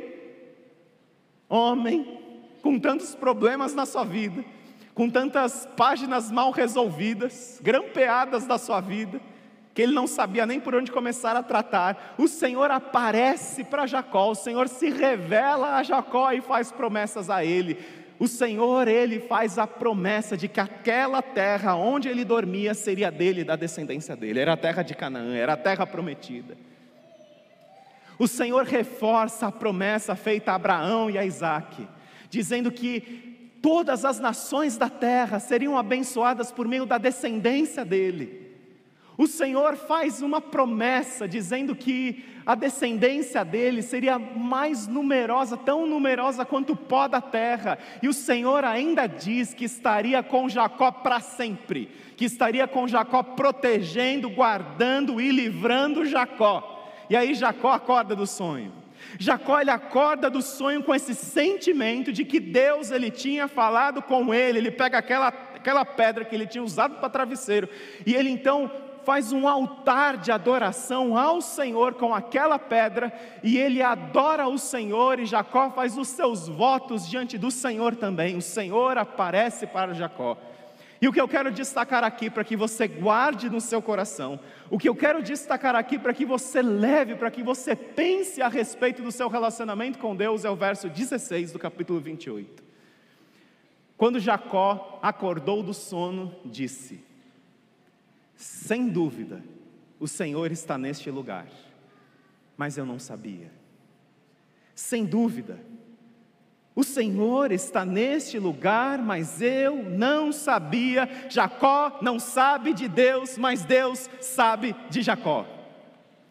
homem 1.47 2.19
com 2.61 2.77
tantos 2.77 3.15
problemas 3.15 3.73
na 3.73 3.85
sua 3.85 4.03
vida, 4.03 4.43
com 4.93 5.09
tantas 5.09 5.65
páginas 5.77 6.29
mal 6.29 6.51
resolvidas, 6.51 7.61
grampeadas 7.63 8.45
da 8.45 8.57
sua 8.57 8.81
vida 8.81 9.21
que 9.79 9.83
ele 9.83 9.93
não 9.93 10.07
sabia 10.07 10.45
nem 10.45 10.59
por 10.59 10.75
onde 10.75 10.91
começar 10.91 11.37
a 11.37 11.41
tratar, 11.41 12.15
o 12.17 12.27
Senhor 12.27 12.69
aparece 12.69 13.63
para 13.63 13.87
Jacó, 13.87 14.31
o 14.31 14.35
Senhor 14.35 14.67
se 14.67 14.89
revela 14.89 15.77
a 15.77 15.83
Jacó 15.83 16.33
e 16.33 16.41
faz 16.41 16.69
promessas 16.69 17.29
a 17.29 17.45
ele. 17.45 17.77
O 18.19 18.27
Senhor, 18.27 18.89
ele 18.89 19.21
faz 19.21 19.57
a 19.57 19.65
promessa 19.65 20.35
de 20.35 20.49
que 20.49 20.59
aquela 20.59 21.21
terra 21.21 21.73
onde 21.75 22.09
ele 22.09 22.25
dormia 22.25 22.73
seria 22.73 23.09
dele, 23.09 23.45
da 23.45 23.55
descendência 23.55 24.13
dele, 24.13 24.41
era 24.41 24.53
a 24.53 24.57
terra 24.57 24.83
de 24.83 24.93
Canaã, 24.93 25.33
era 25.33 25.53
a 25.53 25.57
terra 25.57 25.87
prometida. 25.87 26.57
O 28.19 28.27
Senhor 28.27 28.65
reforça 28.65 29.47
a 29.47 29.51
promessa 29.51 30.17
feita 30.17 30.51
a 30.51 30.55
Abraão 30.55 31.09
e 31.09 31.17
a 31.17 31.23
Isaac, 31.23 31.87
dizendo 32.29 32.69
que 32.69 33.55
todas 33.61 34.03
as 34.03 34.19
nações 34.19 34.75
da 34.75 34.89
terra 34.89 35.39
seriam 35.39 35.77
abençoadas 35.77 36.51
por 36.51 36.67
meio 36.67 36.85
da 36.85 36.97
descendência 36.97 37.85
dele. 37.85 38.48
O 39.19 39.27
Senhor 39.27 39.75
faz 39.75 40.21
uma 40.21 40.39
promessa 40.39 41.27
dizendo 41.27 41.75
que 41.75 42.23
a 42.45 42.55
descendência 42.55 43.43
dele 43.43 43.81
seria 43.81 44.17
mais 44.17 44.87
numerosa, 44.87 45.57
tão 45.57 45.85
numerosa 45.85 46.45
quanto 46.45 46.71
o 46.71 46.77
pó 46.77 47.05
da 47.05 47.19
terra. 47.19 47.77
E 48.01 48.07
o 48.07 48.13
Senhor 48.13 48.63
ainda 48.63 49.07
diz 49.07 49.53
que 49.53 49.65
estaria 49.65 50.23
com 50.23 50.47
Jacó 50.47 50.89
para 50.89 51.19
sempre, 51.19 51.91
que 52.15 52.23
estaria 52.23 52.65
com 52.65 52.87
Jacó 52.87 53.21
protegendo, 53.21 54.29
guardando 54.29 55.19
e 55.19 55.33
livrando 55.33 56.05
Jacó. 56.05 56.89
E 57.09 57.15
aí 57.17 57.33
Jacó 57.33 57.73
acorda 57.73 58.15
do 58.15 58.25
sonho. 58.25 58.71
Jacó 59.19 59.59
ele 59.59 59.71
acorda 59.71 60.29
do 60.29 60.41
sonho 60.41 60.81
com 60.81 60.95
esse 60.95 61.13
sentimento 61.13 62.13
de 62.13 62.23
que 62.23 62.39
Deus 62.39 62.89
ele 62.89 63.11
tinha 63.11 63.49
falado 63.49 64.01
com 64.01 64.33
ele. 64.33 64.59
Ele 64.59 64.71
pega 64.71 64.97
aquela 64.97 65.27
aquela 65.27 65.83
pedra 65.83 66.23
que 66.23 66.33
ele 66.33 66.47
tinha 66.47 66.63
usado 66.63 66.95
para 66.99 67.09
travesseiro 67.09 67.67
e 68.05 68.15
ele 68.15 68.29
então 68.29 68.71
faz 69.03 69.31
um 69.31 69.47
altar 69.47 70.17
de 70.17 70.31
adoração 70.31 71.17
ao 71.17 71.41
Senhor 71.41 71.93
com 71.93 72.13
aquela 72.13 72.59
pedra, 72.59 73.11
e 73.43 73.57
ele 73.57 73.81
adora 73.81 74.47
o 74.47 74.57
Senhor, 74.57 75.19
e 75.19 75.25
Jacó 75.25 75.69
faz 75.71 75.97
os 75.97 76.07
seus 76.07 76.47
votos 76.47 77.09
diante 77.09 77.37
do 77.37 77.51
Senhor 77.51 77.95
também. 77.95 78.35
O 78.37 78.41
Senhor 78.41 78.97
aparece 78.97 79.67
para 79.67 79.93
Jacó. 79.93 80.37
E 81.01 81.07
o 81.07 81.13
que 81.13 81.21
eu 81.21 81.27
quero 81.27 81.49
destacar 81.49 82.03
aqui 82.03 82.29
para 82.29 82.43
que 82.43 82.57
você 82.57 82.85
guarde 82.85 83.49
no 83.49 83.61
seu 83.61 83.81
coração, 83.81 84.39
o 84.69 84.77
que 84.77 84.89
eu 84.89 84.95
quero 84.95 85.23
destacar 85.23 85.73
aqui 85.73 85.97
para 85.97 86.13
que 86.13 86.25
você 86.25 86.61
leve, 86.61 87.15
para 87.15 87.31
que 87.31 87.41
você 87.41 87.73
pense 87.73 88.41
a 88.41 88.49
respeito 88.49 89.01
do 89.01 89.11
seu 89.11 89.29
relacionamento 89.29 89.97
com 89.97 90.13
Deus, 90.13 90.43
é 90.43 90.49
o 90.49 90.57
verso 90.57 90.89
16 90.89 91.53
do 91.53 91.59
capítulo 91.59 92.01
28. 92.01 92.61
Quando 93.95 94.19
Jacó 94.19 94.99
acordou 95.01 95.63
do 95.63 95.73
sono, 95.73 96.35
disse: 96.43 97.08
sem 98.39 98.87
dúvida, 98.87 99.43
o 99.99 100.07
Senhor 100.07 100.49
está 100.49 100.77
neste 100.77 101.11
lugar, 101.11 101.45
mas 102.55 102.77
eu 102.77 102.85
não 102.85 102.97
sabia. 102.97 103.51
Sem 104.73 105.03
dúvida, 105.03 105.59
o 106.73 106.81
Senhor 106.81 107.51
está 107.51 107.83
neste 107.83 108.39
lugar, 108.39 108.99
mas 108.99 109.41
eu 109.41 109.83
não 109.83 110.31
sabia. 110.31 111.27
Jacó 111.27 111.99
não 112.01 112.17
sabe 112.17 112.73
de 112.73 112.87
Deus, 112.87 113.37
mas 113.37 113.65
Deus 113.65 114.09
sabe 114.21 114.73
de 114.89 115.01
Jacó. 115.01 115.45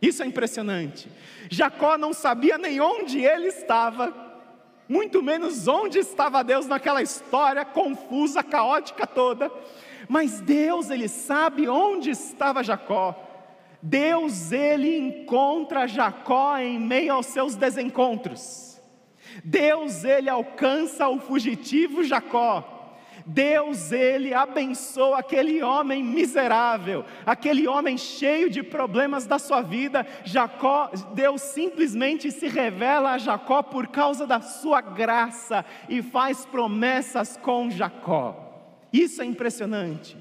Isso 0.00 0.22
é 0.22 0.26
impressionante. 0.26 1.12
Jacó 1.50 1.98
não 1.98 2.14
sabia 2.14 2.56
nem 2.56 2.80
onde 2.80 3.22
ele 3.22 3.48
estava, 3.48 4.14
muito 4.88 5.22
menos 5.22 5.68
onde 5.68 5.98
estava 5.98 6.42
Deus 6.42 6.66
naquela 6.66 7.02
história 7.02 7.66
confusa, 7.66 8.42
caótica 8.42 9.06
toda. 9.06 9.52
Mas 10.08 10.40
Deus, 10.40 10.88
ele 10.90 11.06
sabe 11.06 11.68
onde 11.68 12.10
estava 12.10 12.64
Jacó. 12.64 13.14
Deus, 13.82 14.50
ele 14.50 14.96
encontra 14.96 15.86
Jacó 15.86 16.56
em 16.58 16.80
meio 16.80 17.12
aos 17.12 17.26
seus 17.26 17.54
desencontros. 17.54 18.80
Deus, 19.44 20.02
ele 20.02 20.28
alcança 20.28 21.08
o 21.08 21.20
fugitivo 21.20 22.02
Jacó. 22.02 22.76
Deus, 23.26 23.92
ele 23.92 24.32
abençoa 24.32 25.18
aquele 25.18 25.62
homem 25.62 26.02
miserável, 26.02 27.04
aquele 27.26 27.68
homem 27.68 27.98
cheio 27.98 28.48
de 28.48 28.62
problemas 28.62 29.26
da 29.26 29.38
sua 29.38 29.60
vida. 29.60 30.06
Jacó, 30.24 30.90
Deus 31.12 31.42
simplesmente 31.42 32.30
se 32.30 32.48
revela 32.48 33.12
a 33.12 33.18
Jacó 33.18 33.62
por 33.62 33.88
causa 33.88 34.26
da 34.26 34.40
sua 34.40 34.80
graça 34.80 35.62
e 35.90 36.00
faz 36.00 36.46
promessas 36.46 37.36
com 37.36 37.70
Jacó. 37.70 38.47
Isso 38.92 39.20
é 39.22 39.24
impressionante. 39.24 40.16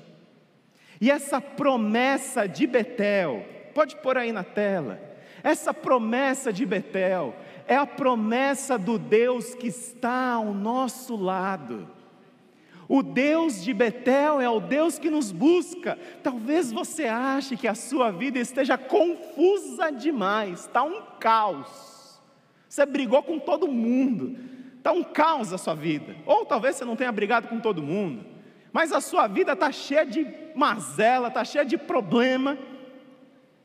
E 0.99 1.11
essa 1.11 1.39
promessa 1.39 2.47
de 2.47 2.65
Betel, 2.65 3.45
pode 3.73 3.95
pôr 3.97 4.17
aí 4.17 4.31
na 4.31 4.43
tela, 4.43 4.99
essa 5.43 5.73
promessa 5.73 6.51
de 6.51 6.65
Betel 6.65 7.35
é 7.67 7.75
a 7.75 7.85
promessa 7.85 8.77
do 8.77 8.97
Deus 8.97 9.53
que 9.53 9.67
está 9.67 10.31
ao 10.31 10.53
nosso 10.53 11.15
lado. 11.15 11.87
O 12.89 13.03
Deus 13.03 13.63
de 13.63 13.73
Betel 13.73 14.39
é 14.39 14.49
o 14.49 14.61
Deus 14.61 14.97
que 14.97 15.09
nos 15.09 15.31
busca. 15.31 15.99
Talvez 16.23 16.71
você 16.71 17.05
ache 17.05 17.57
que 17.57 17.67
a 17.67 17.75
sua 17.75 18.11
vida 18.11 18.39
esteja 18.39 18.77
confusa 18.77 19.91
demais, 19.91 20.61
está 20.61 20.83
um 20.83 21.01
caos. 21.19 22.19
Você 22.67 22.85
brigou 22.85 23.21
com 23.21 23.37
todo 23.37 23.67
mundo, 23.67 24.37
está 24.77 24.93
um 24.93 25.03
caos 25.03 25.51
a 25.51 25.57
sua 25.57 25.75
vida. 25.75 26.15
Ou 26.25 26.45
talvez 26.45 26.77
você 26.77 26.85
não 26.85 26.95
tenha 26.95 27.11
brigado 27.11 27.47
com 27.49 27.59
todo 27.59 27.83
mundo 27.83 28.36
mas 28.77 28.91
a 28.91 29.01
sua 29.01 29.25
vida 29.25 29.53
está 29.53 29.71
cheia 29.71 30.05
de 30.05 30.23
mazela, 30.53 31.29
está 31.29 31.43
cheia 31.43 31.65
de 31.65 31.79
problema. 31.79 32.55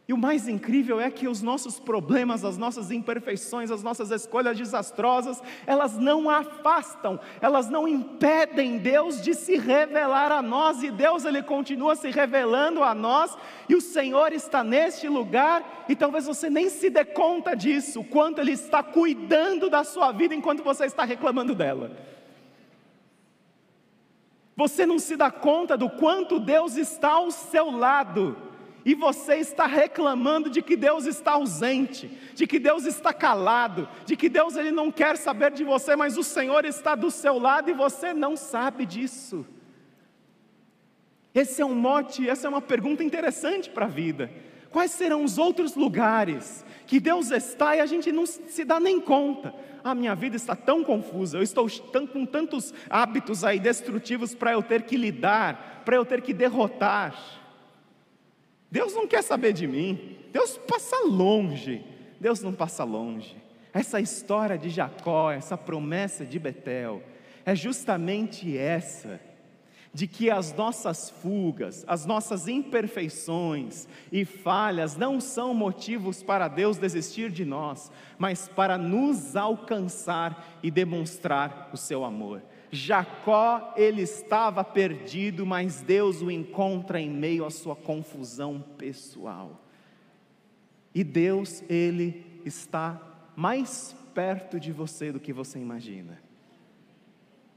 E 0.08 0.12
o 0.14 0.16
mais 0.16 0.48
incrível 0.48 0.98
é 0.98 1.10
que 1.10 1.28
os 1.28 1.42
nossos 1.42 1.78
problemas, 1.78 2.46
as 2.46 2.56
nossas 2.56 2.90
imperfeições, 2.90 3.70
as 3.70 3.82
nossas 3.82 4.10
escolhas 4.10 4.56
desastrosas, 4.56 5.42
elas 5.66 5.98
não 5.98 6.30
afastam, 6.30 7.20
elas 7.42 7.68
não 7.68 7.86
impedem 7.86 8.78
Deus 8.78 9.20
de 9.20 9.34
se 9.34 9.58
revelar 9.58 10.32
a 10.32 10.40
nós, 10.40 10.82
e 10.82 10.90
Deus 10.90 11.26
ele 11.26 11.42
continua 11.42 11.94
se 11.94 12.10
revelando 12.10 12.82
a 12.82 12.94
nós, 12.94 13.36
e 13.68 13.74
o 13.74 13.82
Senhor 13.82 14.32
está 14.32 14.64
neste 14.64 15.10
lugar, 15.10 15.84
e 15.90 15.94
talvez 15.94 16.24
você 16.24 16.48
nem 16.48 16.70
se 16.70 16.88
dê 16.88 17.04
conta 17.04 17.54
disso, 17.54 18.00
o 18.00 18.04
quanto 18.04 18.40
Ele 18.40 18.52
está 18.52 18.82
cuidando 18.82 19.68
da 19.68 19.84
sua 19.84 20.10
vida 20.10 20.34
enquanto 20.34 20.62
você 20.62 20.86
está 20.86 21.04
reclamando 21.04 21.54
dela. 21.54 22.11
Você 24.56 24.84
não 24.84 24.98
se 24.98 25.16
dá 25.16 25.30
conta 25.30 25.76
do 25.76 25.88
quanto 25.88 26.38
Deus 26.38 26.76
está 26.76 27.12
ao 27.12 27.30
seu 27.30 27.70
lado 27.70 28.36
e 28.84 28.94
você 28.94 29.36
está 29.36 29.66
reclamando 29.66 30.50
de 30.50 30.60
que 30.60 30.76
Deus 30.76 31.06
está 31.06 31.32
ausente, 31.32 32.08
de 32.34 32.46
que 32.46 32.58
Deus 32.58 32.84
está 32.84 33.12
calado, 33.12 33.88
de 34.04 34.16
que 34.16 34.28
Deus 34.28 34.56
ele 34.56 34.72
não 34.72 34.90
quer 34.90 35.16
saber 35.16 35.52
de 35.52 35.64
você, 35.64 35.94
mas 35.94 36.18
o 36.18 36.24
Senhor 36.24 36.64
está 36.64 36.94
do 36.94 37.10
seu 37.10 37.38
lado 37.38 37.70
e 37.70 37.74
você 37.74 38.12
não 38.12 38.36
sabe 38.36 38.84
disso. 38.84 39.46
Esse 41.34 41.62
é 41.62 41.64
um 41.64 41.74
mote, 41.74 42.28
essa 42.28 42.46
é 42.46 42.50
uma 42.50 42.60
pergunta 42.60 43.02
interessante 43.02 43.70
para 43.70 43.86
a 43.86 43.88
vida. 43.88 44.30
Quais 44.72 44.90
serão 44.92 45.22
os 45.22 45.36
outros 45.36 45.76
lugares 45.76 46.64
que 46.86 46.98
Deus 46.98 47.30
está 47.30 47.76
e 47.76 47.80
a 47.80 47.86
gente 47.86 48.10
não 48.10 48.24
se 48.24 48.64
dá 48.64 48.80
nem 48.80 49.00
conta? 49.00 49.54
A 49.84 49.94
minha 49.94 50.14
vida 50.14 50.36
está 50.36 50.56
tão 50.56 50.82
confusa, 50.82 51.36
eu 51.36 51.42
estou 51.42 51.68
com 52.12 52.24
tantos 52.24 52.72
hábitos 52.88 53.44
aí 53.44 53.60
destrutivos 53.60 54.34
para 54.34 54.52
eu 54.52 54.62
ter 54.62 54.82
que 54.82 54.96
lidar, 54.96 55.82
para 55.84 55.96
eu 55.96 56.04
ter 56.04 56.22
que 56.22 56.32
derrotar. 56.32 57.14
Deus 58.70 58.94
não 58.94 59.06
quer 59.06 59.22
saber 59.22 59.52
de 59.52 59.66
mim, 59.66 60.16
Deus 60.32 60.56
passa 60.56 61.04
longe, 61.04 61.84
Deus 62.18 62.40
não 62.40 62.52
passa 62.52 62.84
longe. 62.84 63.36
Essa 63.74 64.00
história 64.00 64.56
de 64.56 64.70
Jacó, 64.70 65.30
essa 65.30 65.58
promessa 65.58 66.24
de 66.24 66.38
Betel, 66.38 67.02
é 67.44 67.54
justamente 67.54 68.56
essa 68.56 69.20
de 69.94 70.06
que 70.06 70.30
as 70.30 70.54
nossas 70.54 71.10
fugas, 71.10 71.84
as 71.86 72.06
nossas 72.06 72.48
imperfeições 72.48 73.86
e 74.10 74.24
falhas 74.24 74.96
não 74.96 75.20
são 75.20 75.52
motivos 75.52 76.22
para 76.22 76.48
Deus 76.48 76.78
desistir 76.78 77.30
de 77.30 77.44
nós, 77.44 77.92
mas 78.18 78.48
para 78.48 78.78
nos 78.78 79.36
alcançar 79.36 80.58
e 80.62 80.70
demonstrar 80.70 81.68
o 81.72 81.76
seu 81.76 82.04
amor. 82.04 82.42
Jacó, 82.70 83.74
ele 83.76 84.00
estava 84.00 84.64
perdido, 84.64 85.44
mas 85.44 85.82
Deus 85.82 86.22
o 86.22 86.30
encontra 86.30 86.98
em 86.98 87.10
meio 87.10 87.44
à 87.44 87.50
sua 87.50 87.76
confusão 87.76 88.64
pessoal. 88.78 89.60
E 90.94 91.04
Deus, 91.04 91.62
ele 91.68 92.40
está 92.46 93.00
mais 93.36 93.94
perto 94.14 94.58
de 94.58 94.72
você 94.72 95.12
do 95.12 95.20
que 95.20 95.34
você 95.34 95.58
imagina. 95.58 96.18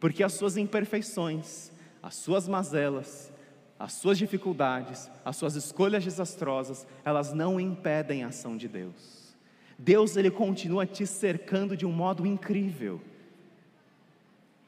Porque 0.01 0.21
as 0.21 0.33
suas 0.33 0.57
imperfeições, 0.57 1.71
as 2.05 2.13
suas 2.13 2.47
mazelas, 2.47 3.33
as 3.79 3.93
suas 3.93 4.19
dificuldades, 4.19 5.09
as 5.25 5.35
suas 5.37 5.55
escolhas 5.55 6.03
desastrosas, 6.03 6.85
elas 7.03 7.33
não 7.33 7.59
impedem 7.59 8.23
a 8.23 8.27
ação 8.27 8.55
de 8.55 8.67
Deus. 8.67 9.35
Deus 9.75 10.15
ele 10.15 10.29
continua 10.29 10.85
te 10.85 11.07
cercando 11.07 11.75
de 11.75 11.83
um 11.83 11.91
modo 11.91 12.23
incrível. 12.23 13.01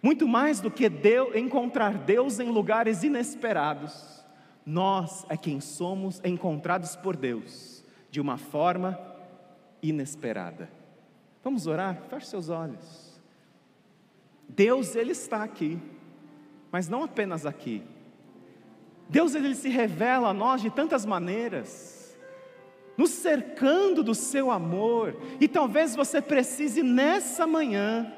Muito 0.02 0.28
mais 0.28 0.60
do 0.60 0.71
que 0.71 0.89
Deus, 0.89 1.36
encontrar 1.36 1.93
Deus 2.00 2.39
em 2.39 2.50
lugares 2.50 3.04
inesperados, 3.04 4.26
nós 4.65 5.23
é 5.30 5.38
quem 5.38 5.62
somos 5.62 6.19
encontrados 6.26 6.95
por 6.95 7.15
Deus 7.15 7.84
de 8.10 8.19
uma 8.19 8.39
forma 8.39 9.00
inesperada. 9.80 10.71
Vamos 11.43 11.67
orar? 11.67 12.02
Feche 12.10 12.26
seus 12.26 12.50
olhos. 12.50 13.21
Deus 14.50 14.95
ele 14.95 15.12
está 15.12 15.43
aqui 15.43 15.80
mas 16.78 16.88
não 16.88 17.02
apenas 17.02 17.44
aqui. 17.44 17.82
Deus 19.10 19.34
ele 19.34 19.56
se 19.56 19.68
revela 19.68 20.30
a 20.30 20.34
nós 20.34 20.62
de 20.62 20.70
tantas 20.70 21.08
maneiras, 21.08 22.16
nos 22.96 23.10
cercando 23.10 24.04
do 24.04 24.13
seu 24.13 24.52
amor, 24.52 25.20
e 25.42 25.48
talvez 25.48 25.96
você 25.96 26.22
precise 26.22 26.84
nessa 26.84 27.48
manhã 27.48 28.13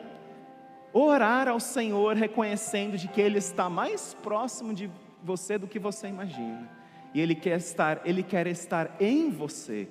orar 0.92 1.48
ao 1.48 1.58
Senhor 1.58 2.18
reconhecendo 2.18 2.98
de 2.98 3.08
que 3.08 3.22
ele 3.22 3.38
está 3.38 3.70
mais 3.70 4.14
próximo 4.16 4.74
de 4.74 4.92
você 5.24 5.58
do 5.58 5.66
que 5.66 5.80
você 5.80 6.10
imagina. 6.10 6.70
E 7.14 7.22
ele 7.22 7.36
quer 7.36 7.60
estar, 7.60 8.02
ele 8.04 8.24
quer 8.24 8.46
estar 8.46 8.94
em 9.00 9.30
você. 9.30 9.88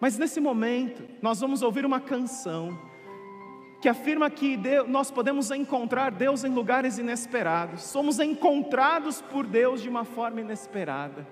Mas 0.00 0.16
nesse 0.16 0.40
momento, 0.40 1.06
nós 1.20 1.38
vamos 1.38 1.60
ouvir 1.60 1.84
uma 1.84 2.00
canção 2.00 2.78
que 3.86 3.90
afirma 3.90 4.28
que 4.28 4.56
Deus, 4.56 4.88
nós 4.88 5.12
podemos 5.12 5.52
encontrar 5.52 6.10
Deus 6.10 6.42
em 6.42 6.52
lugares 6.52 6.98
inesperados, 6.98 7.84
somos 7.84 8.18
encontrados 8.18 9.22
por 9.22 9.46
Deus 9.46 9.80
de 9.80 9.88
uma 9.88 10.04
forma 10.04 10.40
inesperada. 10.40 11.24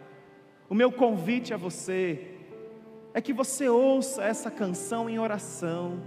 O 0.71 0.75
meu 0.77 0.93
convite 0.93 1.53
a 1.53 1.57
você 1.57 2.29
é 3.13 3.21
que 3.21 3.33
você 3.33 3.69
ouça 3.69 4.23
essa 4.23 4.53
canção 4.53 5.11
em 5.11 5.19
oração, 5.19 6.01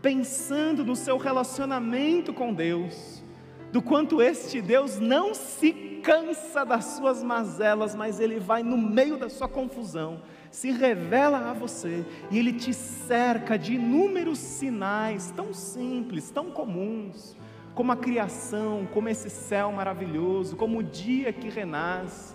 pensando 0.00 0.86
no 0.86 0.96
seu 0.96 1.18
relacionamento 1.18 2.32
com 2.32 2.54
Deus, 2.54 3.22
do 3.70 3.82
quanto 3.82 4.22
este 4.22 4.62
Deus 4.62 4.98
não 4.98 5.34
se 5.34 6.00
cansa 6.02 6.64
das 6.64 6.96
suas 6.96 7.22
mazelas, 7.22 7.94
mas 7.94 8.20
ele 8.20 8.40
vai 8.40 8.62
no 8.62 8.78
meio 8.78 9.18
da 9.18 9.28
sua 9.28 9.50
confusão 9.50 10.22
se 10.50 10.70
revela 10.70 11.50
a 11.50 11.52
você 11.52 12.04
e 12.30 12.38
ele 12.38 12.52
te 12.52 12.74
cerca 12.74 13.58
de 13.58 13.74
inúmeros 13.74 14.38
sinais 14.38 15.30
tão 15.30 15.54
simples, 15.54 16.30
tão 16.30 16.50
comuns, 16.50 17.36
como 17.74 17.92
a 17.92 17.96
criação, 17.96 18.86
como 18.92 19.08
esse 19.08 19.30
céu 19.30 19.70
maravilhoso, 19.72 20.56
como 20.56 20.78
o 20.78 20.82
dia 20.82 21.32
que 21.32 21.48
renasce 21.48 22.34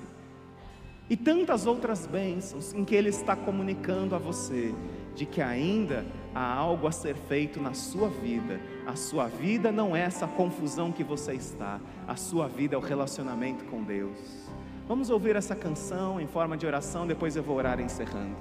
e 1.10 1.16
tantas 1.16 1.68
outras 1.68 2.08
bênçãos 2.08 2.74
em 2.74 2.84
que 2.84 2.96
ele 2.96 3.10
está 3.10 3.36
comunicando 3.36 4.16
a 4.16 4.18
você 4.18 4.74
de 5.14 5.26
que 5.26 5.42
ainda 5.42 6.06
há 6.34 6.54
algo 6.54 6.88
a 6.88 6.92
ser 6.92 7.16
feito 7.16 7.62
na 7.62 7.74
sua 7.74 8.10
vida. 8.10 8.60
A 8.88 8.96
sua 8.96 9.28
vida 9.28 9.72
não 9.72 9.96
é 9.96 10.02
essa 10.02 10.28
confusão 10.28 10.92
que 10.92 11.04
você 11.04 11.34
está, 11.34 11.80
a 12.08 12.16
sua 12.16 12.48
vida 12.48 12.76
é 12.76 12.78
o 12.78 12.82
relacionamento 12.82 13.66
com 13.66 13.84
Deus. 13.84 14.45
Vamos 14.88 15.10
ouvir 15.10 15.36
essa 15.36 15.56
canção 15.56 16.22
em 16.22 16.28
forma 16.28 16.56
de 16.56 16.68
oração, 16.68 17.08
depois 17.08 17.36
eu 17.36 17.42
vou 17.42 17.58
orar 17.58 17.80
encerrando. 17.80 18.36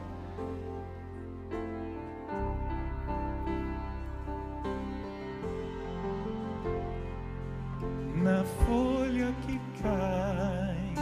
Na 8.22 8.44
folha 8.66 9.32
que 9.46 9.58
cai, 9.82 10.92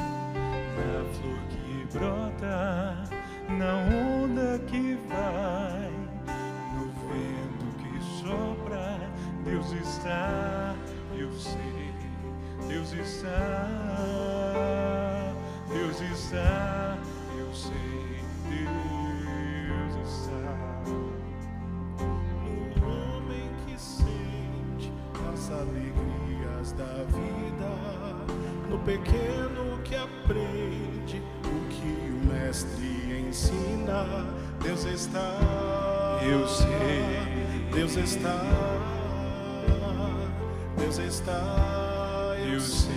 na 0.77 1.05
flor 1.13 1.41
que 1.51 1.87
brota, 1.93 3.03
na 3.49 3.75
onda 4.15 4.61
que 4.69 4.97
vai, 5.09 5.91
no 6.77 6.85
vento 7.09 7.67
que 7.79 7.93
sopra, 8.21 8.85
Deus 9.45 9.73
está, 9.73 10.77
eu 11.17 11.33
sei, 11.33 11.91
Deus 12.69 12.93
está. 12.93 15.02
Está, 16.13 16.99
eu 17.39 17.55
sei, 17.55 17.73
Deus 18.51 19.95
está. 20.07 20.85
No 22.77 22.87
homem 22.87 23.49
que 23.65 23.81
sente 23.81 24.93
as 25.33 25.51
alegrias 25.51 26.73
da 26.73 27.05
vida, 27.09 27.71
no 28.69 28.79
pequeno 28.81 29.79
que 29.85 29.97
aprende 29.97 31.23
o 31.47 31.69
que 31.71 32.11
o 32.11 32.27
mestre 32.31 33.27
ensina, 33.27 34.27
Deus 34.63 34.85
está. 34.85 36.21
Eu 36.23 36.47
sei, 36.47 37.71
Deus 37.73 37.97
está. 37.97 38.45
Deus 40.77 40.99
está. 40.99 42.37
Eu 42.53 42.61
sei. 42.61 42.92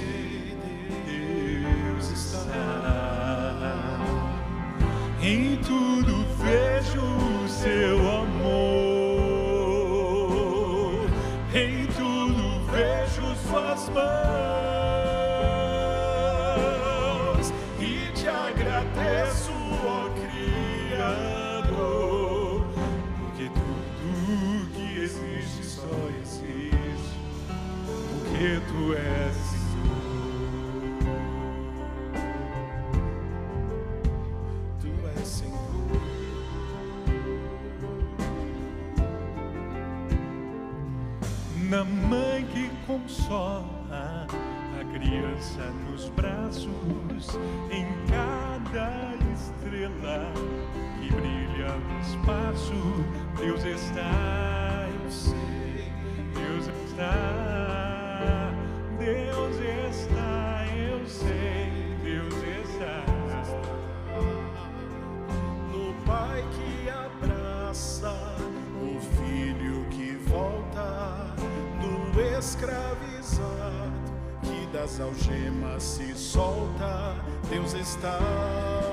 As 74.86 75.00
algemas 75.00 75.82
se 75.82 76.14
solta, 76.16 77.16
Deus 77.50 77.74
está, 77.74 78.20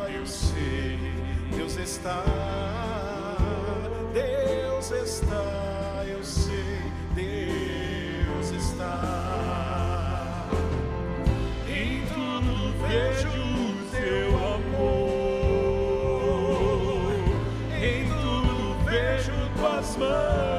eu 0.08 0.26
sei, 0.26 0.98
Deus 1.54 1.76
está, 1.76 2.24
Deus 4.14 4.90
está, 4.90 6.02
eu 6.08 6.24
sei, 6.24 6.80
Deus 7.14 8.50
está. 8.52 10.48
Em 11.68 12.06
tudo 12.06 12.72
vejo 12.88 13.28
o 13.28 13.74
teu 13.90 14.34
amor, 14.54 15.92
em 17.82 18.08
tudo 18.08 18.82
vejo 18.86 19.32
tuas 19.58 19.96
mãos 19.98 20.51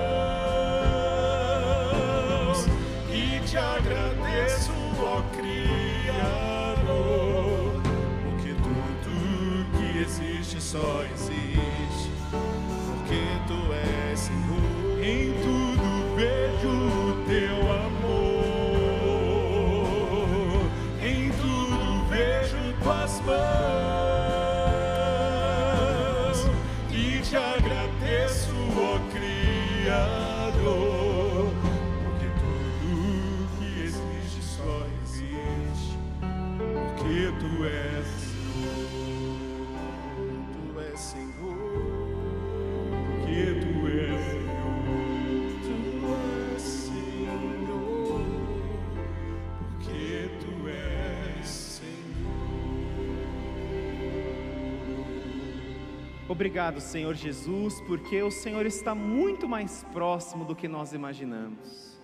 existe 10.76 11.23
Obrigado, 56.34 56.82
Senhor 56.82 57.14
Jesus, 57.14 57.80
porque 57.82 58.24
o 58.24 58.32
Senhor 58.32 58.66
está 58.66 58.96
muito 58.96 59.48
mais 59.48 59.86
próximo 59.94 60.44
do 60.44 60.56
que 60.56 60.68
nós 60.68 60.92
imaginamos. 60.92 61.96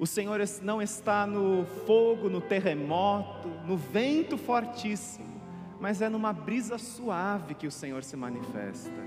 O 0.00 0.04
Senhor 0.04 0.40
não 0.62 0.82
está 0.82 1.28
no 1.28 1.64
fogo, 1.86 2.28
no 2.28 2.40
terremoto, 2.40 3.46
no 3.64 3.76
vento 3.76 4.36
fortíssimo, 4.36 5.40
mas 5.78 6.02
é 6.02 6.08
numa 6.08 6.32
brisa 6.32 6.76
suave 6.76 7.54
que 7.54 7.68
o 7.68 7.70
Senhor 7.70 8.02
se 8.02 8.16
manifesta. 8.16 9.00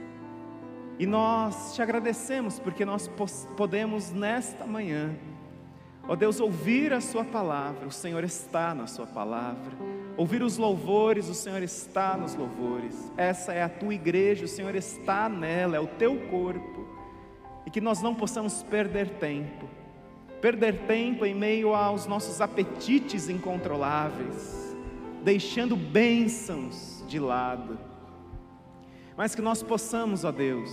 E 0.97 1.05
nós 1.05 1.75
te 1.75 1.81
agradecemos 1.81 2.59
porque 2.59 2.85
nós 2.85 3.11
podemos 3.57 4.09
nesta 4.13 4.65
manhã, 4.65 5.17
ó 6.07 6.15
Deus, 6.15 6.39
ouvir 6.39 6.93
a 6.93 7.01
Sua 7.01 7.25
palavra, 7.25 7.85
o 7.85 7.91
Senhor 7.91 8.23
está 8.23 8.73
na 8.73 8.87
Sua 8.87 9.05
palavra, 9.05 9.75
ouvir 10.19 10.43
os 10.43 10.57
louvores, 10.57 11.29
o 11.29 11.33
Senhor 11.33 11.63
está 11.63 12.17
nos 12.17 12.35
louvores, 12.35 13.09
essa 13.15 13.53
é 13.53 13.63
a 13.63 13.69
tua 13.69 13.93
igreja, 13.93 14.43
o 14.43 14.49
Senhor 14.49 14.75
está 14.75 15.29
nela, 15.29 15.77
é 15.77 15.79
o 15.79 15.87
teu 15.87 16.13
corpo, 16.27 16.85
e 17.65 17.71
que 17.71 17.79
nós 17.79 18.01
não 18.01 18.13
possamos 18.13 18.61
perder 18.61 19.11
tempo, 19.11 19.69
perder 20.41 20.79
tempo 20.79 21.25
em 21.25 21.33
meio 21.33 21.73
aos 21.73 22.05
nossos 22.05 22.41
apetites 22.41 23.29
incontroláveis, 23.29 24.75
deixando 25.23 25.77
bênçãos 25.77 27.01
de 27.07 27.17
lado, 27.17 27.79
mas 29.15 29.33
que 29.33 29.41
nós 29.41 29.63
possamos, 29.63 30.25
ó 30.25 30.33
Deus, 30.33 30.69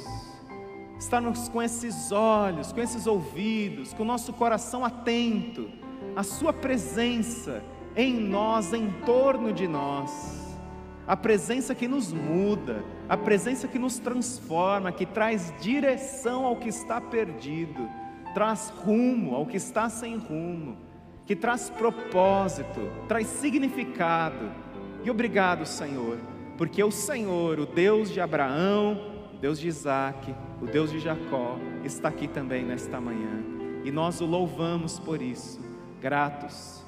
estarmos 0.98 1.48
com 1.48 1.62
esses 1.62 2.10
olhos, 2.10 2.72
com 2.72 2.80
esses 2.80 3.06
ouvidos, 3.06 3.94
com 3.94 4.02
o 4.02 4.06
nosso 4.06 4.32
coração 4.32 4.84
atento 4.84 5.70
à 6.16 6.24
Sua 6.24 6.52
presença 6.52 7.62
em 7.96 8.14
nós, 8.20 8.72
em 8.74 8.90
torno 9.06 9.52
de 9.52 9.66
nós, 9.66 10.54
a 11.06 11.16
presença 11.16 11.74
que 11.74 11.88
nos 11.88 12.12
muda, 12.12 12.84
a 13.08 13.16
presença 13.16 13.66
que 13.66 13.78
nos 13.78 13.98
transforma, 13.98 14.92
que 14.92 15.06
traz 15.06 15.52
direção 15.60 16.44
ao 16.44 16.56
que 16.56 16.68
está 16.68 17.00
perdido, 17.00 17.88
traz 18.34 18.68
rumo 18.68 19.34
ao 19.34 19.46
que 19.46 19.56
está 19.56 19.88
sem 19.88 20.18
rumo, 20.18 20.76
que 21.24 21.34
traz 21.34 21.70
propósito, 21.70 22.80
traz 23.08 23.26
significado. 23.28 24.50
E 25.02 25.10
obrigado, 25.10 25.64
Senhor, 25.64 26.18
porque 26.58 26.82
o 26.82 26.90
Senhor, 26.90 27.58
o 27.58 27.66
Deus 27.66 28.10
de 28.10 28.20
Abraão, 28.20 29.00
o 29.34 29.38
Deus 29.38 29.58
de 29.58 29.68
Isaac, 29.68 30.34
o 30.60 30.66
Deus 30.66 30.90
de 30.90 30.98
Jacó, 30.98 31.56
está 31.84 32.08
aqui 32.08 32.28
também 32.28 32.64
nesta 32.64 33.00
manhã. 33.00 33.42
E 33.84 33.90
nós 33.90 34.20
o 34.20 34.26
louvamos 34.26 34.98
por 34.98 35.22
isso, 35.22 35.60
gratos, 36.00 36.85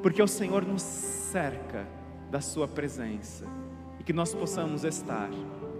porque 0.00 0.22
o 0.22 0.28
Senhor 0.28 0.64
nos 0.64 0.82
cerca 0.82 1.86
da 2.30 2.40
Sua 2.40 2.68
presença 2.68 3.46
e 3.98 4.04
que 4.04 4.12
nós 4.12 4.34
possamos 4.34 4.84
estar 4.84 5.30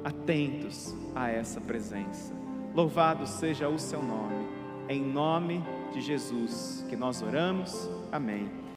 atentos 0.04 0.94
a 1.14 1.30
essa 1.30 1.60
presença. 1.60 2.34
Louvado 2.74 3.26
seja 3.26 3.68
o 3.68 3.78
Seu 3.78 4.02
nome, 4.02 4.46
em 4.88 5.02
nome 5.02 5.62
de 5.92 6.00
Jesus 6.00 6.84
que 6.88 6.96
nós 6.96 7.22
oramos. 7.22 7.88
Amém. 8.10 8.61